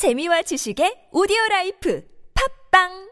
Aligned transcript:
재미와 0.00 0.40
지식의 0.48 1.10
오디오 1.12 1.36
라이프 1.50 2.02
팟빵 2.32 3.10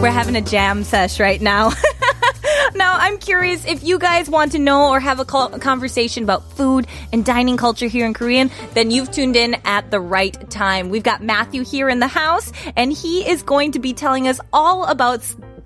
We're 0.00 0.08
having 0.08 0.36
a 0.36 0.40
jam 0.40 0.84
sesh 0.84 1.20
right 1.20 1.42
now. 1.42 1.68
now, 2.74 2.96
I'm 2.96 3.18
curious 3.18 3.66
if 3.66 3.84
you 3.84 3.98
guys 3.98 4.30
want 4.30 4.52
to 4.52 4.58
know 4.58 4.88
or 4.88 4.98
have 4.98 5.20
a, 5.20 5.26
call, 5.26 5.52
a, 5.52 5.58
conversation 5.58 6.22
about 6.24 6.50
food 6.52 6.86
and 7.12 7.26
dining 7.26 7.58
culture 7.58 7.88
here 7.88 8.06
in 8.06 8.14
Korean, 8.14 8.50
then 8.72 8.90
you've 8.90 9.10
tuned 9.10 9.36
in 9.36 9.56
at 9.66 9.90
the 9.90 10.00
right 10.00 10.48
time. 10.48 10.88
We've 10.88 11.02
got 11.02 11.22
Matthew 11.22 11.62
here 11.62 11.90
in 11.90 12.00
the 12.00 12.08
house, 12.08 12.50
and 12.74 12.90
he 12.90 13.28
is 13.28 13.42
going 13.42 13.72
to 13.72 13.78
be 13.78 13.92
telling 13.92 14.28
us 14.28 14.40
all 14.54 14.86
about 14.86 15.20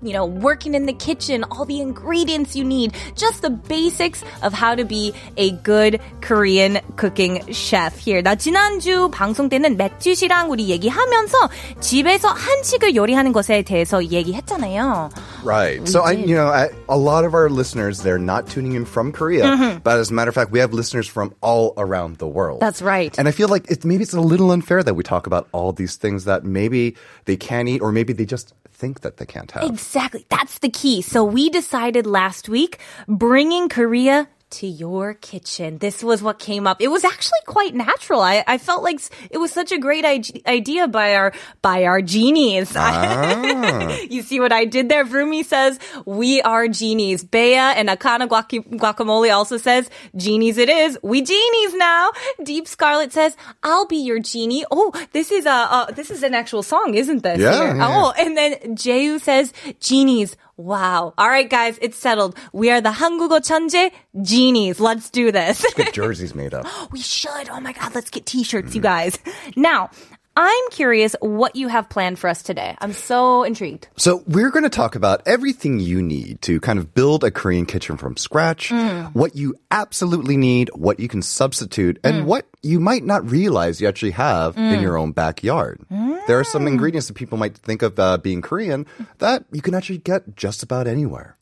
you 0.05 0.13
know, 0.13 0.25
working 0.25 0.75
in 0.75 0.85
the 0.85 0.93
kitchen, 0.93 1.43
all 1.51 1.65
the 1.65 1.81
ingredients 1.81 2.55
you 2.55 2.63
need, 2.63 2.93
just 3.15 3.41
the 3.41 3.49
basics 3.49 4.23
of 4.43 4.53
how 4.53 4.75
to 4.75 4.85
be 4.85 5.13
a 5.37 5.51
good 5.51 5.99
Korean 6.21 6.79
cooking 6.95 7.41
chef 7.51 7.97
here. 7.97 8.21
나 8.21 8.35
지난주 8.35 9.09
방송 9.11 9.49
때는 9.49 9.77
매튜 9.77 10.15
씨랑 10.15 10.51
우리 10.51 10.69
얘기하면서 10.69 11.49
집에서 11.79 12.29
한식을 12.29 12.95
요리하는 12.95 13.31
것에 13.31 13.63
대해서 13.63 14.03
얘기했잖아요. 14.03 15.09
Right. 15.43 15.87
So 15.87 16.01
I, 16.01 16.13
you 16.13 16.35
know, 16.35 16.47
I, 16.47 16.69
a 16.89 16.97
lot 16.97 17.25
of 17.25 17.33
our 17.33 17.49
listeners, 17.49 18.01
they're 18.01 18.17
not 18.17 18.47
tuning 18.47 18.73
in 18.73 18.85
from 18.85 19.11
Korea, 19.11 19.45
mm-hmm. 19.45 19.79
but 19.83 19.99
as 19.99 20.11
a 20.11 20.13
matter 20.13 20.29
of 20.29 20.35
fact, 20.35 20.51
we 20.51 20.59
have 20.59 20.73
listeners 20.73 21.07
from 21.07 21.33
all 21.41 21.73
around 21.77 22.17
the 22.17 22.27
world. 22.27 22.61
That's 22.61 22.81
right. 22.81 23.13
And 23.17 23.27
I 23.27 23.31
feel 23.31 23.47
like 23.47 23.69
it's 23.69 23.85
maybe 23.85 24.03
it's 24.03 24.13
a 24.13 24.21
little 24.21 24.51
unfair 24.51 24.83
that 24.83 24.95
we 24.95 25.03
talk 25.03 25.27
about 25.27 25.47
all 25.51 25.71
these 25.71 25.95
things 25.95 26.25
that 26.25 26.43
maybe 26.43 26.95
they 27.25 27.37
can't 27.37 27.67
eat 27.67 27.81
or 27.81 27.91
maybe 27.91 28.13
they 28.13 28.25
just 28.25 28.53
think 28.75 29.01
that 29.01 29.17
they 29.17 29.25
can't 29.25 29.51
have. 29.51 29.63
Exactly. 29.63 30.25
That's 30.29 30.59
the 30.59 30.69
key. 30.69 31.01
So 31.01 31.23
we 31.23 31.49
decided 31.49 32.05
last 32.05 32.49
week 32.49 32.79
bringing 33.07 33.69
Korea 33.69 34.27
to 34.55 34.67
your 34.67 35.13
kitchen. 35.13 35.77
This 35.79 36.01
was 36.01 36.23
what 36.23 36.39
came 36.39 36.65
up. 36.65 36.81
It 36.81 36.87
was 36.87 37.03
actually 37.03 37.43
quite 37.45 37.75
natural. 37.75 38.21
I, 38.21 38.43
I 38.47 38.57
felt 38.57 38.83
like 38.83 39.01
it 39.29 39.37
was 39.37 39.51
such 39.51 39.71
a 39.71 39.77
great 39.77 40.05
idea 40.05 40.87
by 40.87 41.15
our 41.15 41.33
by 41.61 41.83
our 41.83 42.01
genies. 42.01 42.73
you 44.09 44.21
see 44.21 44.39
what 44.39 44.53
I 44.53 44.65
did 44.65 44.87
there? 44.87 45.03
Vroomy 45.03 45.43
says 45.43 45.79
we 46.05 46.41
are 46.41 46.67
genies. 46.67 47.23
Bea 47.23 47.55
and 47.55 47.89
Akana 47.89 48.27
Guacamole 48.27 49.33
also 49.33 49.57
says 49.57 49.89
genies. 50.15 50.57
It 50.57 50.69
is. 50.69 50.97
We 51.03 51.21
genies 51.21 51.73
now. 51.75 52.11
Deep 52.43 52.67
Scarlet 52.67 53.11
says 53.11 53.35
I'll 53.61 53.87
be 53.87 53.97
your 53.97 54.19
genie. 54.19 54.65
Oh, 54.71 54.91
this 55.11 55.31
is 55.31 55.45
a 55.45 55.51
uh, 55.51 55.91
this 55.91 56.09
is 56.11 56.23
an 56.23 56.33
actual 56.33 56.63
song, 56.63 56.95
isn't 56.95 57.23
this? 57.23 57.39
Yeah. 57.39 57.77
Oh, 57.81 58.13
and 58.17 58.37
then 58.37 58.75
Jehu 58.75 59.19
says 59.19 59.51
genies. 59.79 60.37
Wow. 60.57 61.13
All 61.17 61.27
right, 61.27 61.49
guys, 61.49 61.77
it's 61.81 61.97
settled. 61.97 62.37
We 62.53 62.69
are 62.69 62.79
the 62.79 62.89
Hangugo 62.89 63.39
Chanje 63.39 63.91
genies. 64.21 64.79
Let's 64.79 65.09
do 65.09 65.29
this. 65.29 65.61
Let's 65.61 65.73
get 65.73 65.93
jerseys 65.93 66.33
made 66.33 66.53
up. 66.53 66.65
we 66.91 67.01
should. 67.01 67.49
Oh 67.49 67.59
my 67.59 67.73
God, 67.73 67.93
let's 67.93 68.09
get 68.09 68.25
t 68.25 68.43
shirts, 68.43 68.69
mm-hmm. 68.69 68.77
you 68.77 68.81
guys. 68.81 69.19
Now, 69.57 69.89
I'm 70.36 70.70
curious 70.70 71.16
what 71.20 71.56
you 71.56 71.68
have 71.68 71.90
planned 71.90 72.18
for 72.18 72.30
us 72.30 72.42
today. 72.42 72.76
I'm 72.80 72.92
so 72.94 73.42
intrigued. 73.42 73.88
So 73.96 74.22
we're 74.26 74.50
going 74.50 74.62
to 74.62 74.70
talk 74.70 74.94
about 74.94 75.20
everything 75.26 75.80
you 75.80 76.00
need 76.00 76.40
to 76.42 76.60
kind 76.60 76.78
of 76.78 76.94
build 76.94 77.24
a 77.24 77.30
Korean 77.30 77.66
kitchen 77.66 77.96
from 77.98 78.16
scratch, 78.16 78.72
what 79.12 79.34
you 79.34 79.56
absolutely 79.70 80.36
need, 80.38 80.70
what 80.72 80.98
you 81.00 81.08
can 81.08 81.20
substitute, 81.20 81.98
and 82.04 82.26
what 82.26 82.46
you 82.62 82.78
might 82.80 83.04
not 83.04 83.28
realize 83.28 83.80
you 83.82 83.88
actually 83.88 84.12
have 84.12 84.56
in 84.56 84.80
your 84.80 84.96
own 84.96 85.12
backyard. 85.12 85.80
There 86.26 86.38
are 86.38 86.44
some 86.44 86.66
ingredients 86.66 87.08
that 87.08 87.14
people 87.14 87.36
might 87.36 87.56
think 87.56 87.82
of 87.82 87.98
uh, 87.98 88.16
being 88.18 88.40
Korean 88.40 88.86
that 89.18 89.44
you 89.50 89.60
can 89.60 89.74
actually 89.74 89.98
get 89.98 90.36
just 90.36 90.62
about 90.62 90.86
anywhere. 90.86 91.36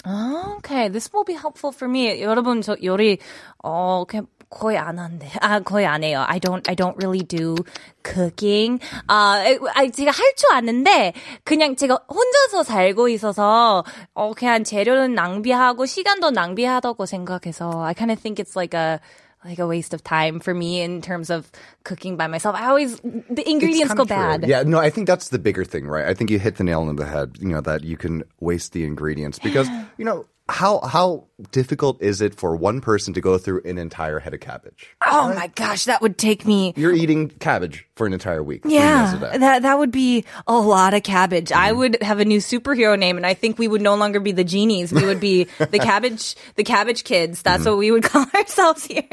Okay, 0.58 0.88
this 0.88 1.12
will 1.12 1.24
be 1.24 1.34
helpful 1.34 1.72
for 1.72 1.86
me. 1.86 2.20
여러분, 2.20 2.62
저 2.62 2.74
요리, 2.82 3.18
어, 3.62 4.06
그냥 4.08 4.26
거의 4.52 4.78
안 4.78 4.98
한대. 4.98 5.28
아, 5.42 5.60
거의 5.60 5.84
안 5.84 6.02
해요. 6.02 6.24
I 6.26 6.40
don't, 6.40 6.66
I 6.68 6.74
don't 6.74 6.96
really 6.96 7.22
do 7.22 7.56
cooking. 8.02 8.80
아, 9.06 9.44
아, 9.74 9.86
제가 9.86 10.10
할 10.10 10.34
줄 10.36 10.52
아는데, 10.52 11.12
그냥 11.44 11.76
제가 11.76 11.98
혼자서 12.08 12.62
살고 12.62 13.08
있어서, 13.10 13.84
어, 14.14 14.32
그냥 14.32 14.64
재료는 14.64 15.14
낭비하고, 15.14 15.84
시간도 15.84 16.30
낭비하다고 16.30 17.04
생각해서, 17.04 17.84
I 17.84 17.92
kind 17.92 18.10
of 18.10 18.18
think 18.22 18.38
it's 18.38 18.56
like 18.56 18.72
a, 18.72 19.00
like 19.44 19.58
a 19.58 19.66
waste 19.66 19.92
of 19.92 20.02
time 20.02 20.40
for 20.40 20.54
me 20.54 20.80
in 20.80 21.02
terms 21.02 21.28
of 21.30 21.50
cooking 21.84 22.16
by 22.16 22.26
myself. 22.26 22.56
I 22.56 22.68
always, 22.68 22.96
the 23.04 23.42
It's 23.42 23.50
ingredients 23.50 23.92
kind 23.92 23.98
go 23.98 24.02
of 24.04 24.08
true. 24.08 24.16
bad. 24.16 24.48
Yeah, 24.48 24.62
no, 24.64 24.78
I 24.78 24.88
think 24.88 25.06
that's 25.06 25.28
the 25.28 25.38
bigger 25.38 25.64
thing, 25.64 25.86
right? 25.86 26.06
I 26.06 26.14
think 26.14 26.30
you 26.30 26.38
hit 26.38 26.56
the 26.56 26.64
nail 26.64 26.80
on 26.88 26.96
the 26.96 27.04
head, 27.06 27.36
you 27.38 27.48
know, 27.48 27.60
that 27.60 27.84
you 27.84 27.98
can 27.98 28.24
waste 28.40 28.72
the 28.72 28.84
ingredients 28.84 29.38
because, 29.38 29.68
you 29.98 30.04
know, 30.06 30.24
how 30.49 30.81
how 30.81 31.27
difficult 31.51 32.01
is 32.01 32.19
it 32.19 32.35
for 32.35 32.55
one 32.55 32.81
person 32.81 33.13
to 33.13 33.21
go 33.21 33.37
through 33.37 33.61
an 33.63 33.77
entire 33.77 34.19
head 34.19 34.33
of 34.33 34.41
cabbage? 34.41 34.95
Oh 35.05 35.33
my 35.33 35.47
gosh, 35.47 35.85
that 35.85 36.01
would 36.01 36.17
take 36.17 36.45
me 36.45 36.73
You're 36.75 36.93
eating 36.93 37.29
cabbage 37.29 37.87
for 37.95 38.05
an 38.05 38.13
entire 38.13 38.43
week. 38.43 38.63
Yeah, 38.65 39.11
meals 39.11 39.23
a 39.23 39.31
day. 39.31 39.37
that 39.37 39.61
that 39.61 39.79
would 39.79 39.91
be 39.91 40.25
a 40.45 40.57
lot 40.57 40.93
of 40.93 41.03
cabbage. 41.03 41.51
I 41.51 41.69
mm-hmm. 41.69 41.79
would 41.79 42.03
have 42.03 42.19
a 42.19 42.25
new 42.25 42.39
superhero 42.39 42.99
name, 42.99 43.15
and 43.15 43.25
I 43.25 43.33
think 43.35 43.57
we 43.57 43.69
would 43.69 43.81
no 43.81 43.95
longer 43.95 44.19
be 44.19 44.33
the 44.33 44.43
genies. 44.43 44.91
We 44.91 45.05
would 45.05 45.21
be 45.21 45.45
the 45.57 45.79
cabbage, 45.79 46.35
the 46.55 46.63
cabbage 46.63 47.05
kids. 47.05 47.41
That's 47.41 47.61
mm-hmm. 47.61 47.69
what 47.69 47.77
we 47.79 47.91
would 47.91 48.03
call 48.03 48.25
ourselves 48.35 48.83
here. 48.83 49.03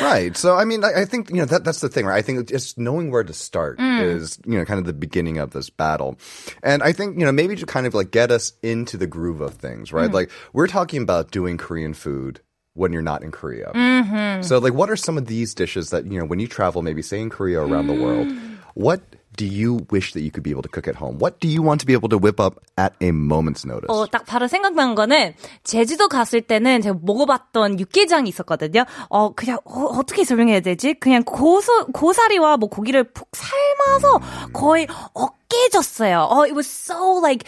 Right. 0.00 0.36
So, 0.36 0.56
I 0.56 0.64
mean, 0.64 0.82
I, 0.84 1.02
I 1.02 1.04
think, 1.04 1.30
you 1.30 1.36
know, 1.36 1.44
that, 1.46 1.64
that's 1.64 1.80
the 1.80 1.88
thing, 1.88 2.06
right? 2.06 2.16
I 2.16 2.22
think 2.22 2.48
just 2.48 2.76
knowing 2.78 3.10
where 3.10 3.24
to 3.24 3.32
start 3.32 3.78
Mm. 3.78 4.02
is, 4.02 4.38
you 4.46 4.58
know, 4.58 4.64
kind 4.64 4.78
of 4.80 4.86
the 4.86 4.92
beginning 4.92 5.38
of 5.38 5.50
this 5.50 5.70
battle. 5.70 6.18
And 6.62 6.82
I 6.82 6.92
think, 6.92 7.18
you 7.18 7.24
know, 7.24 7.32
maybe 7.32 7.56
to 7.56 7.66
kind 7.66 7.86
of 7.86 7.94
like 7.94 8.10
get 8.10 8.30
us 8.30 8.52
into 8.62 8.96
the 8.96 9.06
groove 9.06 9.40
of 9.40 9.54
things, 9.54 9.92
right? 9.92 10.10
Mm. 10.10 10.14
Like, 10.14 10.30
we're 10.52 10.66
talking 10.66 11.02
about 11.02 11.30
doing 11.30 11.56
Korean 11.56 11.94
food 11.94 12.40
when 12.74 12.92
you're 12.92 13.00
not 13.02 13.22
in 13.22 13.30
Korea. 13.30 13.72
Mm-hmm. 13.74 14.42
So, 14.42 14.58
like, 14.58 14.74
what 14.74 14.90
are 14.90 14.96
some 14.96 15.16
of 15.16 15.26
these 15.26 15.54
dishes 15.54 15.90
that, 15.90 16.04
you 16.10 16.18
know, 16.18 16.26
when 16.26 16.40
you 16.40 16.46
travel, 16.46 16.82
maybe 16.82 17.00
say 17.02 17.20
in 17.20 17.30
Korea 17.30 17.60
or 17.60 17.66
around 17.66 17.86
the 17.86 17.94
world, 17.94 18.26
Mm. 18.28 18.56
what 18.74 19.00
do 19.37 19.45
you 19.45 19.85
wish 19.89 20.11
that 20.13 20.21
you 20.21 20.29
could 20.29 20.43
be 20.43 20.51
able 20.51 20.61
to 20.61 20.69
cook 20.69 20.87
at 20.87 20.95
home? 20.95 21.17
What 21.17 21.39
do 21.39 21.47
you 21.47 21.61
want 21.63 21.79
to 21.81 21.85
be 21.87 21.93
able 21.93 22.09
to 22.09 22.17
whip 22.17 22.39
up 22.39 22.59
at 22.77 22.93
a 23.01 23.11
moment's 23.11 23.65
notice? 23.65 23.87
어, 23.89 24.05
딱 24.07 24.25
바로 24.25 24.47
생각난 24.47 24.93
거는 24.93 25.33
제주도 25.63 26.07
갔을 26.09 26.41
때는 26.41 26.81
제가 26.81 26.99
먹어봤던 27.01 27.79
육개장이 27.79 28.29
있었거든요. 28.29 28.83
어, 29.09 29.33
그냥 29.33 29.59
어, 29.63 30.03
떻게 30.03 30.23
설명해야 30.25 30.59
되지? 30.59 30.95
그냥 30.95 31.23
고소 31.23 31.87
고사리와 31.87 32.57
뭐 32.57 32.69
고기를 32.69 33.05
푹 33.05 33.29
삶아서 33.33 34.19
거의 34.53 34.87
어깨졌어요. 35.13 36.27
어, 36.29 36.43
it 36.45 36.53
was 36.53 36.67
so 36.67 37.19
like 37.21 37.45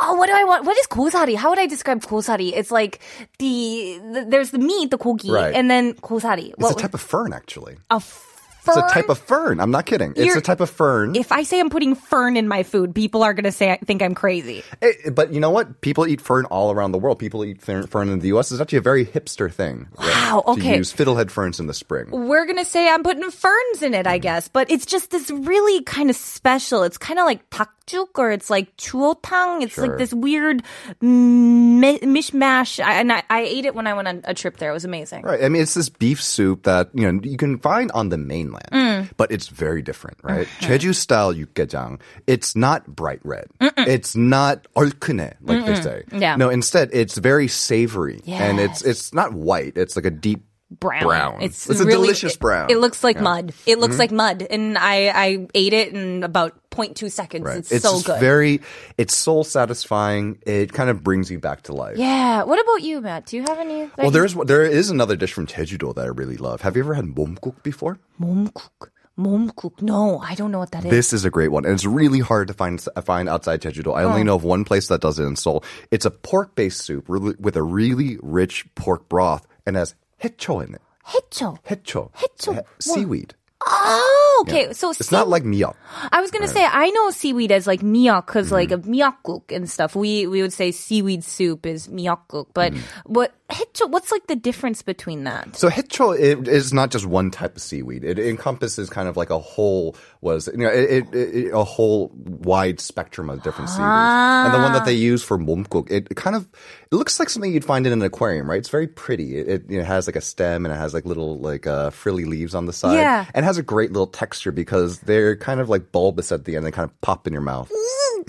Oh, 0.00 0.14
what 0.16 0.26
do 0.26 0.34
I 0.34 0.42
want? 0.42 0.66
What 0.66 0.76
is 0.76 0.88
gosari? 0.88 1.36
How 1.36 1.50
would 1.50 1.60
I 1.60 1.66
describe 1.66 2.00
gosari? 2.02 2.50
It's 2.52 2.72
like 2.72 2.98
the, 3.38 4.00
the 4.12 4.26
there's 4.28 4.50
the 4.50 4.58
meat, 4.58 4.90
the 4.90 4.98
gogi, 4.98 5.30
Right. 5.30 5.54
and 5.54 5.70
then 5.70 5.94
gosari. 6.02 6.52
it's 6.58 6.70
a 6.70 6.74
type 6.74 6.94
of 6.94 7.00
fern, 7.00 7.32
actually. 7.32 7.76
a 7.88 8.00
It's 8.00 8.31
fern. 8.65 8.77
a 8.83 8.89
type 8.89 9.09
of 9.09 9.17
fern. 9.17 9.59
I'm 9.59 9.71
not 9.71 9.85
kidding. 9.85 10.11
It's 10.11 10.25
You're- 10.25 10.39
a 10.39 10.41
type 10.41 10.59
of 10.61 10.69
fern. 10.69 11.15
If 11.15 11.31
I 11.31 11.43
say 11.43 11.59
I'm 11.59 11.69
putting 11.69 11.95
fern 11.95 12.37
in 12.37 12.47
my 12.47 12.63
food, 12.63 12.95
people 12.95 13.23
are 13.23 13.33
gonna 13.33 13.51
say 13.51 13.71
I 13.71 13.77
think 13.77 14.01
I'm 14.01 14.15
crazy. 14.15 14.63
Eh, 14.81 15.09
but 15.11 15.33
you 15.33 15.39
know 15.39 15.49
what? 15.49 15.81
People 15.81 16.07
eat 16.07 16.21
fern 16.21 16.45
all 16.45 16.71
around 16.71 16.91
the 16.91 16.97
world. 16.97 17.19
People 17.19 17.43
eat 17.45 17.61
fern 17.61 17.87
fern 17.87 18.09
in 18.09 18.19
the 18.19 18.27
U.S. 18.29 18.51
It's 18.51 18.61
actually 18.61 18.77
a 18.79 18.81
very 18.81 19.05
hipster 19.05 19.51
thing. 19.51 19.87
Wow, 19.97 20.43
okay. 20.47 20.71
To 20.71 20.77
use 20.77 20.93
fiddlehead 20.93 21.29
ferns 21.31 21.59
in 21.59 21.67
the 21.67 21.73
spring. 21.73 22.07
We're 22.11 22.45
gonna 22.45 22.65
say 22.65 22.89
I'm 22.89 23.03
putting 23.03 23.29
ferns 23.29 23.81
in 23.81 23.93
it, 23.93 24.07
I 24.07 24.17
guess. 24.17 24.47
But 24.47 24.71
it's 24.71 24.85
just 24.85 25.11
this 25.11 25.29
really 25.29 25.81
kind 25.83 26.09
of 26.09 26.15
special. 26.15 26.83
It's 26.83 26.97
kind 26.97 27.19
of 27.19 27.25
like 27.25 27.49
takjuk 27.82 28.14
or 28.14 28.30
it's 28.30 28.50
like 28.50 28.76
chuotang. 28.76 29.62
It's 29.62 29.74
Sure. 29.74 29.88
like 29.88 29.98
this 29.98 30.14
weird 30.14 30.62
mi- 31.02 31.98
mishmash. 32.00 32.82
I, 32.82 33.00
and 33.00 33.12
I, 33.12 33.22
I 33.30 33.40
ate 33.42 33.64
it 33.66 33.74
when 33.74 33.86
I 33.86 33.94
went 33.94 34.08
on 34.08 34.20
a 34.24 34.34
trip 34.34 34.58
there. 34.58 34.70
It 34.70 34.74
was 34.74 34.84
amazing. 34.84 35.22
Right. 35.22 35.42
I 35.42 35.48
mean, 35.48 35.62
it's 35.62 35.74
this 35.74 35.88
beef 35.88 36.22
soup 36.22 36.64
that 36.64 36.90
you 36.94 37.10
know 37.10 37.20
you 37.22 37.36
can 37.36 37.58
find 37.58 37.90
on 37.92 38.08
the 38.08 38.18
mainland, 38.18 38.70
Mm. 38.72 39.10
but 39.16 39.30
it's 39.32 39.48
very 39.48 39.82
different, 39.82 40.18
right? 40.22 40.46
Uh-huh. 40.46 40.66
Jeju 40.66 40.94
style 40.94 41.34
육개장. 41.34 42.00
It's 42.26 42.54
not 42.54 42.86
bright 42.86 43.20
red. 43.24 43.46
It's 43.60 44.14
not 44.16 44.66
얼큰해, 44.76 45.34
like 45.42 45.64
they 45.66 45.74
say. 45.80 46.02
Yeah. 46.12 46.36
No, 46.36 46.48
instead 46.50 46.90
it's 46.92 47.16
very 47.18 47.48
savory, 47.48 48.20
and 48.26 48.60
it's 48.60 48.82
Yes. 48.84 48.90
it's 48.90 49.14
not 49.14 49.32
white. 49.32 49.76
It's 49.76 49.96
like 49.96 50.04
a 50.06 50.10
deep 50.12 50.44
brown. 50.70 51.02
Brown. 51.02 51.36
It's, 51.40 51.64
It's 51.70 51.80
a 51.80 51.86
really, 51.88 52.12
delicious 52.12 52.34
it- 52.36 52.40
brown. 52.40 52.68
It, 52.70 52.76
looks 52.76 53.02
like 53.02 53.16
Yeah. 53.16 53.22
mud. 53.24 53.54
It 53.64 53.78
looks 53.80 53.98
like 53.98 54.12
mud, 54.12 54.44
and 54.50 54.76
I 54.76 55.08
I 55.14 55.28
ate 55.54 55.72
it 55.72 55.94
in 55.96 56.22
about 56.22 56.52
0.2 56.72 57.10
seconds. 57.10 57.44
Right. 57.44 57.58
It's, 57.58 57.72
It's, 57.72 57.84
so 57.84 57.92
just 57.94 58.06
good. 58.06 58.20
very, 58.20 58.60
it's 58.96 59.14
soul 59.14 59.44
satisfying. 59.44 60.38
It 60.46 60.72
kind 60.72 60.90
of 60.90 61.02
brings 61.02 61.30
you 61.30 61.38
back 61.38 61.62
to 61.62 61.72
life. 61.74 61.96
yeah. 61.98 62.42
What 62.44 62.60
about 62.60 62.82
you, 62.82 63.00
Matt? 63.00 63.26
Do 63.26 63.36
you 63.36 63.42
have 63.42 63.58
any? 63.58 63.84
that 63.86 63.96
Well, 63.98 64.06
you- 64.06 64.12
there's 64.12 64.34
there 64.34 64.64
is 64.64 64.90
another 64.90 65.16
dish 65.16 65.32
from 65.32 65.46
Jeju-do 65.46 65.92
that 65.94 66.04
I 66.04 66.08
really 66.08 66.36
love. 66.36 66.60
Have 66.62 66.76
you 66.76 66.82
ever 66.84 66.94
had 66.94 67.06
momguk 67.06 67.62
before? 67.62 67.98
momkuk. 68.20 68.88
Momkuk. 69.18 69.82
No, 69.82 70.20
I 70.20 70.36
don't 70.36 70.52
know 70.52 70.60
what 70.60 70.70
that 70.70 70.84
is. 70.84 70.90
This 70.92 71.12
is 71.12 71.24
a 71.24 71.30
great 71.30 71.48
one, 71.48 71.64
and 71.64 71.74
it's 71.74 71.84
really 71.84 72.20
hard 72.20 72.46
to 72.48 72.54
find 72.54 72.80
find 73.04 73.28
outside 73.28 73.60
Jeju-do. 73.62 73.90
I 73.92 74.04
only 74.04 74.22
know 74.22 74.36
of 74.36 74.44
one 74.44 74.62
place 74.64 74.86
that 74.88 75.00
does 75.00 75.18
it 75.18 75.24
in 75.24 75.34
Seoul. 75.34 75.64
It's 75.90 76.04
a 76.06 76.10
pork-based 76.12 76.80
soup 76.80 77.06
really, 77.08 77.34
with 77.40 77.56
a 77.56 77.62
really 77.64 78.16
rich 78.22 78.64
pork 78.76 79.08
broth 79.08 79.44
and 79.66 79.74
has 79.74 79.96
hecho 80.18 80.60
in 80.60 80.74
it. 80.74 80.82
해초. 81.04 81.58
Hecho. 81.64 82.12
해초. 82.16 82.54
He- 82.54 82.60
seaweed. 82.78 83.34
Oh, 83.66 84.31
okay. 84.43 84.73
So 84.73 84.91
It's 84.91 85.11
not 85.11 85.27
like 85.27 85.43
miok. 85.43 85.75
I 86.11 86.21
was 86.21 86.31
gonna 86.31 86.47
say 86.47 86.63
I 86.63 86.89
know 86.91 87.09
seaweed 87.11 87.51
as 87.51 87.67
like 87.67 87.81
miok 87.81 88.25
because 88.27 88.51
like 88.51 88.69
Mm-hmm. 88.69 88.93
a 88.93 88.95
miokguk 89.11 89.55
and 89.55 89.69
stuff. 89.69 89.95
We 89.95 90.27
we 90.27 90.41
would 90.41 90.53
say 90.53 90.71
seaweed 90.71 91.23
soup 91.23 91.65
is 91.65 91.87
miokguk, 91.87 92.47
but 92.53 92.73
Mm-hmm. 92.73 93.13
what 93.13 93.33
hecho? 93.49 93.87
What's 93.87 94.11
like 94.11 94.27
the 94.27 94.35
difference 94.35 94.81
between 94.81 95.25
that? 95.25 95.55
So 95.55 95.69
hitcho 95.69 96.17
it 96.17 96.47
is 96.47 96.73
not 96.73 96.91
just 96.91 97.05
one 97.05 97.31
type 97.31 97.55
of 97.55 97.61
seaweed. 97.61 98.03
It 98.03 98.19
encompasses 98.19 98.89
kind 98.89 99.07
of 99.07 99.17
like 99.17 99.29
a 99.29 99.39
whole 99.39 99.95
was 100.21 100.47
you 100.47 100.57
know 100.59 100.69
it, 100.69 100.89
it, 101.13 101.15
it, 101.15 101.51
a 101.53 101.63
whole 101.63 102.11
wide 102.15 102.79
spectrum 102.79 103.29
of 103.29 103.43
different 103.43 103.69
seaweeds. 103.69 103.83
And 103.83 104.53
the 104.53 104.57
one 104.59 104.73
that 104.73 104.85
they 104.85 104.93
use 104.93 105.23
for 105.23 105.37
momguk, 105.37 105.91
it 105.91 106.15
kind 106.15 106.35
of 106.35 106.47
it 106.91 106.95
looks 106.95 107.19
like 107.19 107.29
something 107.29 107.51
you'd 107.51 107.65
find 107.65 107.85
in 107.87 107.93
an 107.93 108.01
aquarium, 108.01 108.49
right? 108.49 108.59
It's 108.59 108.69
very 108.69 108.87
pretty. 108.87 109.37
It, 109.37 109.47
it 109.47 109.69
you 109.69 109.77
know, 109.79 109.83
has 109.85 110.07
like 110.07 110.15
a 110.15 110.21
stem 110.21 110.65
and 110.65 110.73
it 110.73 110.77
has 110.77 110.93
like 110.93 111.05
little 111.05 111.39
like 111.39 111.65
uh, 111.67 111.89
frilly 111.89 112.25
leaves 112.25 112.53
on 112.55 112.65
the 112.65 112.73
side. 112.73 112.95
Yeah. 112.95 113.25
and 113.33 113.45
has 113.45 113.57
a 113.57 113.63
great 113.63 113.91
little 113.91 114.07
texture 114.07 114.32
because 114.51 114.99
they're 114.99 115.35
kind 115.35 115.59
of 115.59 115.69
like 115.69 115.91
bulbous 115.91 116.31
at 116.31 116.45
the 116.45 116.55
end. 116.55 116.65
They 116.65 116.71
kind 116.71 116.89
of 116.89 117.01
pop 117.01 117.27
in 117.27 117.33
your 117.33 117.41
mouth. 117.41 117.71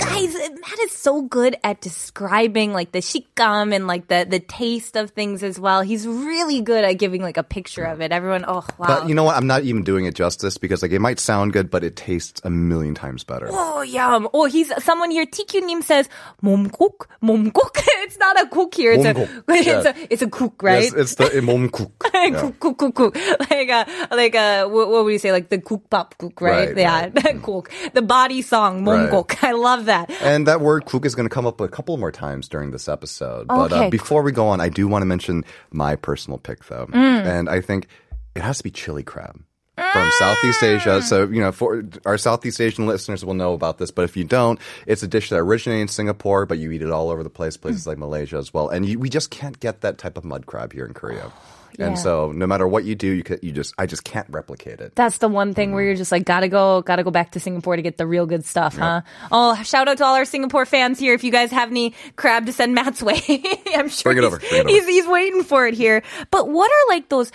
Guys, 0.05 0.35
Matt 0.35 0.79
is 0.81 0.93
so 0.93 1.23
good 1.23 1.57
at 1.65 1.81
describing 1.81 2.73
like 2.73 2.93
the 2.93 2.99
shikam 3.01 3.75
and 3.75 3.87
like 3.87 4.09
the 4.09 4.27
the 4.29 4.39
taste 4.41 4.97
of 4.97 5.11
things 5.11 5.43
as 5.43 5.59
well. 5.59 5.83
He's 5.83 6.07
really 6.07 6.61
good 6.61 6.85
at 6.85 6.95
giving 6.95 7.23
like 7.23 7.37
a 7.37 7.43
picture 7.43 7.85
of 7.85 8.01
it. 8.01 8.13
Everyone, 8.13 8.45
oh 8.47 8.65
wow. 8.79 8.87
But 8.87 9.09
you 9.09 9.15
know 9.15 9.25
what? 9.25 9.37
I'm 9.37 9.47
not 9.47 9.63
even 9.65 9.83
doing 9.83 10.05
it 10.05 10.15
justice 10.15 10.59
because 10.59 10.83
like 10.83 10.93
it 10.93 11.01
might 11.01 11.19
sound 11.19 11.53
good, 11.53 11.71
but 11.71 11.85
it 11.85 11.97
tastes 11.97 12.41
a 12.45 12.51
million 12.51 12.95
times 12.95 13.25
better. 13.25 13.49
Oh 13.51 13.83
yum! 13.83 14.29
Oh, 14.35 14.45
he's 14.45 14.71
someone 14.85 15.11
here. 15.11 15.27
TQ 15.27 15.65
Nim 15.67 15.83
says 15.83 16.09
momguk, 16.43 17.07
momguk. 17.23 17.71
it's 18.05 18.19
not 18.19 18.41
a 18.41 18.47
cook 18.49 18.75
here. 18.75 18.93
It's 18.93 19.05
a 19.05 19.11
it's 19.49 19.67
yeah. 19.67 19.83
a 19.87 20.07
it's 20.11 20.23
a 20.23 20.29
cook, 20.29 20.63
right? 20.63 20.85
Yes, 20.85 20.93
it's 20.93 21.15
the 21.17 21.25
momguk. 21.41 21.91
Yeah. 22.25 22.41
cook, 22.41 22.59
cook, 22.59 22.79
cook, 22.79 22.95
cook. 22.95 23.17
Like 23.51 23.69
a, 23.69 23.87
like 24.11 24.35
uh, 24.35 24.63
a, 24.65 24.69
what, 24.69 24.89
what 24.89 25.05
would 25.05 25.13
you 25.13 25.19
say? 25.19 25.31
Like 25.31 25.51
the 25.51 25.59
cook 25.59 25.91
pop 25.91 26.17
cook, 26.17 26.41
right? 26.41 26.69
Right, 26.75 26.77
yeah, 26.79 27.33
cook. 27.43 27.71
The 27.93 28.01
body 28.01 28.41
song, 28.41 28.83
Right. 28.87 29.11
momguk. 29.11 29.45
I 29.45 29.53
love 29.53 29.85
that. 29.87 29.94
And 30.23 30.47
that 30.47 30.61
word 30.61 30.85
kuk 30.87 31.05
is 31.07 31.15
going 31.15 31.29
to 31.29 31.35
come 31.35 31.47
up 31.47 31.61
a 31.61 31.69
couple 31.69 31.97
more 31.97 32.13
times 32.13 32.49
during 32.49 32.71
this 32.71 32.89
episode. 32.89 33.49
But 33.49 33.73
Okay. 33.73 33.87
uh, 33.87 33.91
before 33.91 34.23
we 34.23 34.33
go 34.33 34.49
on, 34.49 34.61
I 34.61 34.69
do 34.69 34.89
want 34.89 35.03
to 35.03 35.07
mention 35.07 35.45
my 35.71 35.97
personal 35.97 36.39
pick, 36.39 36.65
though. 36.67 36.87
Mm. 36.87 37.25
And 37.25 37.49
I 37.49 37.61
think 37.61 37.89
it 38.35 38.43
has 38.43 38.59
to 38.59 38.65
be 38.65 38.71
chili 38.71 39.03
crab. 39.03 39.41
From 39.77 40.11
Southeast 40.19 40.63
Asia. 40.63 41.03
So, 41.03 41.25
you 41.29 41.41
know, 41.41 41.51
for 41.53 41.83
our 42.07 42.17
Southeast 42.17 42.61
Asian 42.61 42.87
listeners 42.87 43.25
will 43.25 43.35
know 43.35 43.55
about 43.55 43.79
this, 43.79 43.91
but 43.91 44.03
if 44.05 44.17
you 44.17 44.23
don't, 44.25 44.61
it's 44.87 45.03
a 45.03 45.09
dish 45.09 45.31
that 45.31 45.37
originated 45.39 45.83
in 45.83 45.89
Singapore, 45.89 46.47
but 46.47 46.59
you 46.59 46.71
eat 46.71 46.83
it 46.83 46.91
all 46.91 47.11
over 47.11 47.23
the 47.25 47.31
place, 47.31 47.57
places 47.57 47.85
Mm. 47.85 47.87
like 47.89 47.99
Malaysia 47.99 48.37
as 48.37 48.55
well. 48.55 48.69
And 48.69 48.87
you, 48.87 48.99
we 49.01 49.09
just 49.09 49.31
can't 49.31 49.59
get 49.59 49.81
that 49.81 49.99
type 49.99 50.17
of 50.17 50.25
mud 50.25 50.47
crab 50.47 50.73
here 50.73 50.85
in 50.87 50.95
Korea. 50.95 51.31
Yeah. 51.77 51.87
And 51.89 51.99
so, 51.99 52.31
no 52.31 52.47
matter 52.47 52.69
what 52.69 52.85
you 52.85 52.95
do, 52.95 53.09
you, 53.09 53.25
could, 53.25 53.41
you 53.43 53.51
just, 53.51 53.75
I 53.77 53.87
just 53.87 54.05
can't 54.05 54.29
replicate 54.31 54.79
it. 54.79 54.95
That's 54.95 55.19
the 55.19 55.27
one 55.27 55.55
thing 55.55 55.73
where 55.73 55.83
you're 55.83 55.97
just 55.97 56.13
like, 56.13 56.25
gotta 56.25 56.47
go, 56.47 56.83
gotta 56.83 57.03
go 57.03 57.11
back 57.11 57.33
to 57.33 57.41
Singapore 57.41 57.75
to 57.75 57.83
get 57.83 57.97
the 57.97 58.07
real 58.07 58.27
good 58.27 58.45
stuff, 58.45 58.77
huh? 58.77 59.01
Oh, 59.33 59.61
shout 59.65 59.89
out 59.89 59.99
to 59.99 60.05
all 60.05 60.15
our 60.15 60.25
Singapore 60.25 60.67
fans 60.67 61.01
here. 61.01 61.15
If 61.15 61.25
you 61.25 61.33
guys 61.33 61.51
have 61.51 61.73
any 61.73 61.93
crab 62.15 62.47
to 62.47 62.53
send 62.53 62.77
Matt's 62.77 63.03
way, 63.03 63.21
I'm 63.75 63.89
sure 63.89 64.13
Bring 64.13 64.19
it 64.19 64.25
over, 64.25 64.39
bring 64.39 64.53
it 64.53 64.61
over. 64.61 64.69
he's 64.69 64.87
he's 64.87 65.07
waiting 65.09 65.43
for 65.43 65.67
it 65.67 65.75
here. 65.75 66.05
But 66.31 66.49
what 66.49 66.71
are 66.71 66.95
like 66.95 67.09
those 67.09 67.33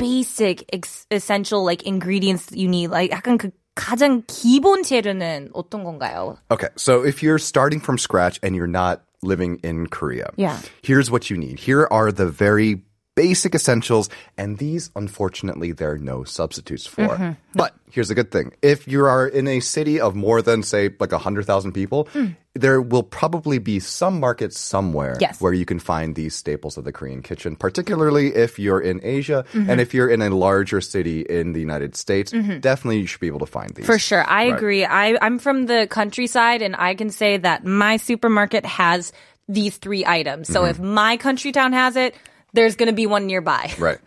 basic 0.00 0.64
ex- 0.72 1.06
essential 1.10 1.64
like 1.64 1.82
ingredients 1.84 2.48
you 2.52 2.68
need? 2.68 2.88
Like 2.90 3.10
약간 3.10 3.38
그 3.38 3.50
가장 3.74 4.22
기본 4.26 4.82
재료는 4.82 5.50
어떤 5.52 5.84
건가요? 5.84 6.38
Okay, 6.50 6.68
so 6.76 7.02
if 7.02 7.22
you're 7.22 7.38
starting 7.38 7.80
from 7.80 7.98
scratch 7.98 8.38
and 8.42 8.56
you're 8.56 8.66
not 8.66 9.02
living 9.22 9.58
in 9.62 9.86
Korea, 9.86 10.30
Yeah. 10.36 10.58
here's 10.82 11.10
what 11.10 11.28
you 11.30 11.36
need. 11.36 11.58
Here 11.58 11.86
are 11.90 12.10
the 12.10 12.26
very 12.26 12.82
basic 13.16 13.54
essentials, 13.54 14.08
and 14.36 14.58
these, 14.58 14.90
unfortunately, 14.94 15.72
there 15.72 15.90
are 15.92 15.98
no 15.98 16.24
substitutes 16.24 16.86
for. 16.86 17.16
Mm-hmm. 17.16 17.32
But 17.54 17.72
here's 17.90 18.10
a 18.10 18.14
good 18.14 18.30
thing: 18.30 18.52
if 18.62 18.86
you 18.86 19.04
are 19.04 19.26
in 19.26 19.48
a 19.48 19.60
city 19.60 20.00
of 20.00 20.14
more 20.14 20.40
than, 20.42 20.62
say, 20.62 20.90
like 21.00 21.12
hundred 21.12 21.44
thousand 21.46 21.72
people. 21.72 22.08
There 22.53 22.81
will 22.81 23.03
probably 23.03 23.59
be 23.59 23.79
some 23.79 24.19
market 24.19 24.53
somewhere 24.53 25.15
Yes. 25.21 25.39
where 25.39 25.53
you 25.53 25.63
can 25.65 25.79
find 25.79 26.15
these 26.15 26.35
staples 26.35 26.77
of 26.77 26.83
the 26.83 26.91
Korean 26.91 27.21
kitchen, 27.21 27.55
particularly 27.55 28.35
if 28.35 28.59
you're 28.59 28.81
in 28.81 28.99
Asia 29.03 29.45
Mm-hmm. 29.53 29.69
and 29.69 29.79
if 29.79 29.93
you're 29.93 30.09
in 30.09 30.21
a 30.21 30.29
larger 30.29 30.81
city 30.81 31.21
in 31.21 31.53
the 31.53 31.61
United 31.61 31.95
States. 31.95 32.31
Definitely, 32.31 32.99
you 32.99 33.07
should 33.07 33.21
be 33.21 33.27
able 33.27 33.39
to 33.39 33.45
find 33.45 33.69
these. 33.73 33.85
For 33.85 33.97
sure. 33.97 34.23
I 34.27 34.49
Right. 34.49 34.57
agree. 34.57 34.83
I, 34.85 35.17
I'm 35.21 35.39
from 35.39 35.65
the 35.67 35.87
countryside 35.89 36.61
and 36.61 36.75
I 36.75 36.93
can 36.95 37.09
say 37.09 37.37
that 37.37 37.63
my 37.65 37.95
supermarket 37.97 38.65
has 38.65 39.13
these 39.47 39.77
three 39.77 40.05
items. 40.05 40.49
So 40.49 40.61
Mm-hmm. 40.63 40.69
if 40.71 40.79
my 40.79 41.15
country 41.17 41.53
town 41.53 41.71
has 41.71 41.95
it, 41.95 42.15
there's 42.53 42.75
going 42.75 42.87
to 42.87 42.93
be 42.93 43.07
one 43.07 43.27
nearby. 43.27 43.71
Right. 43.79 43.99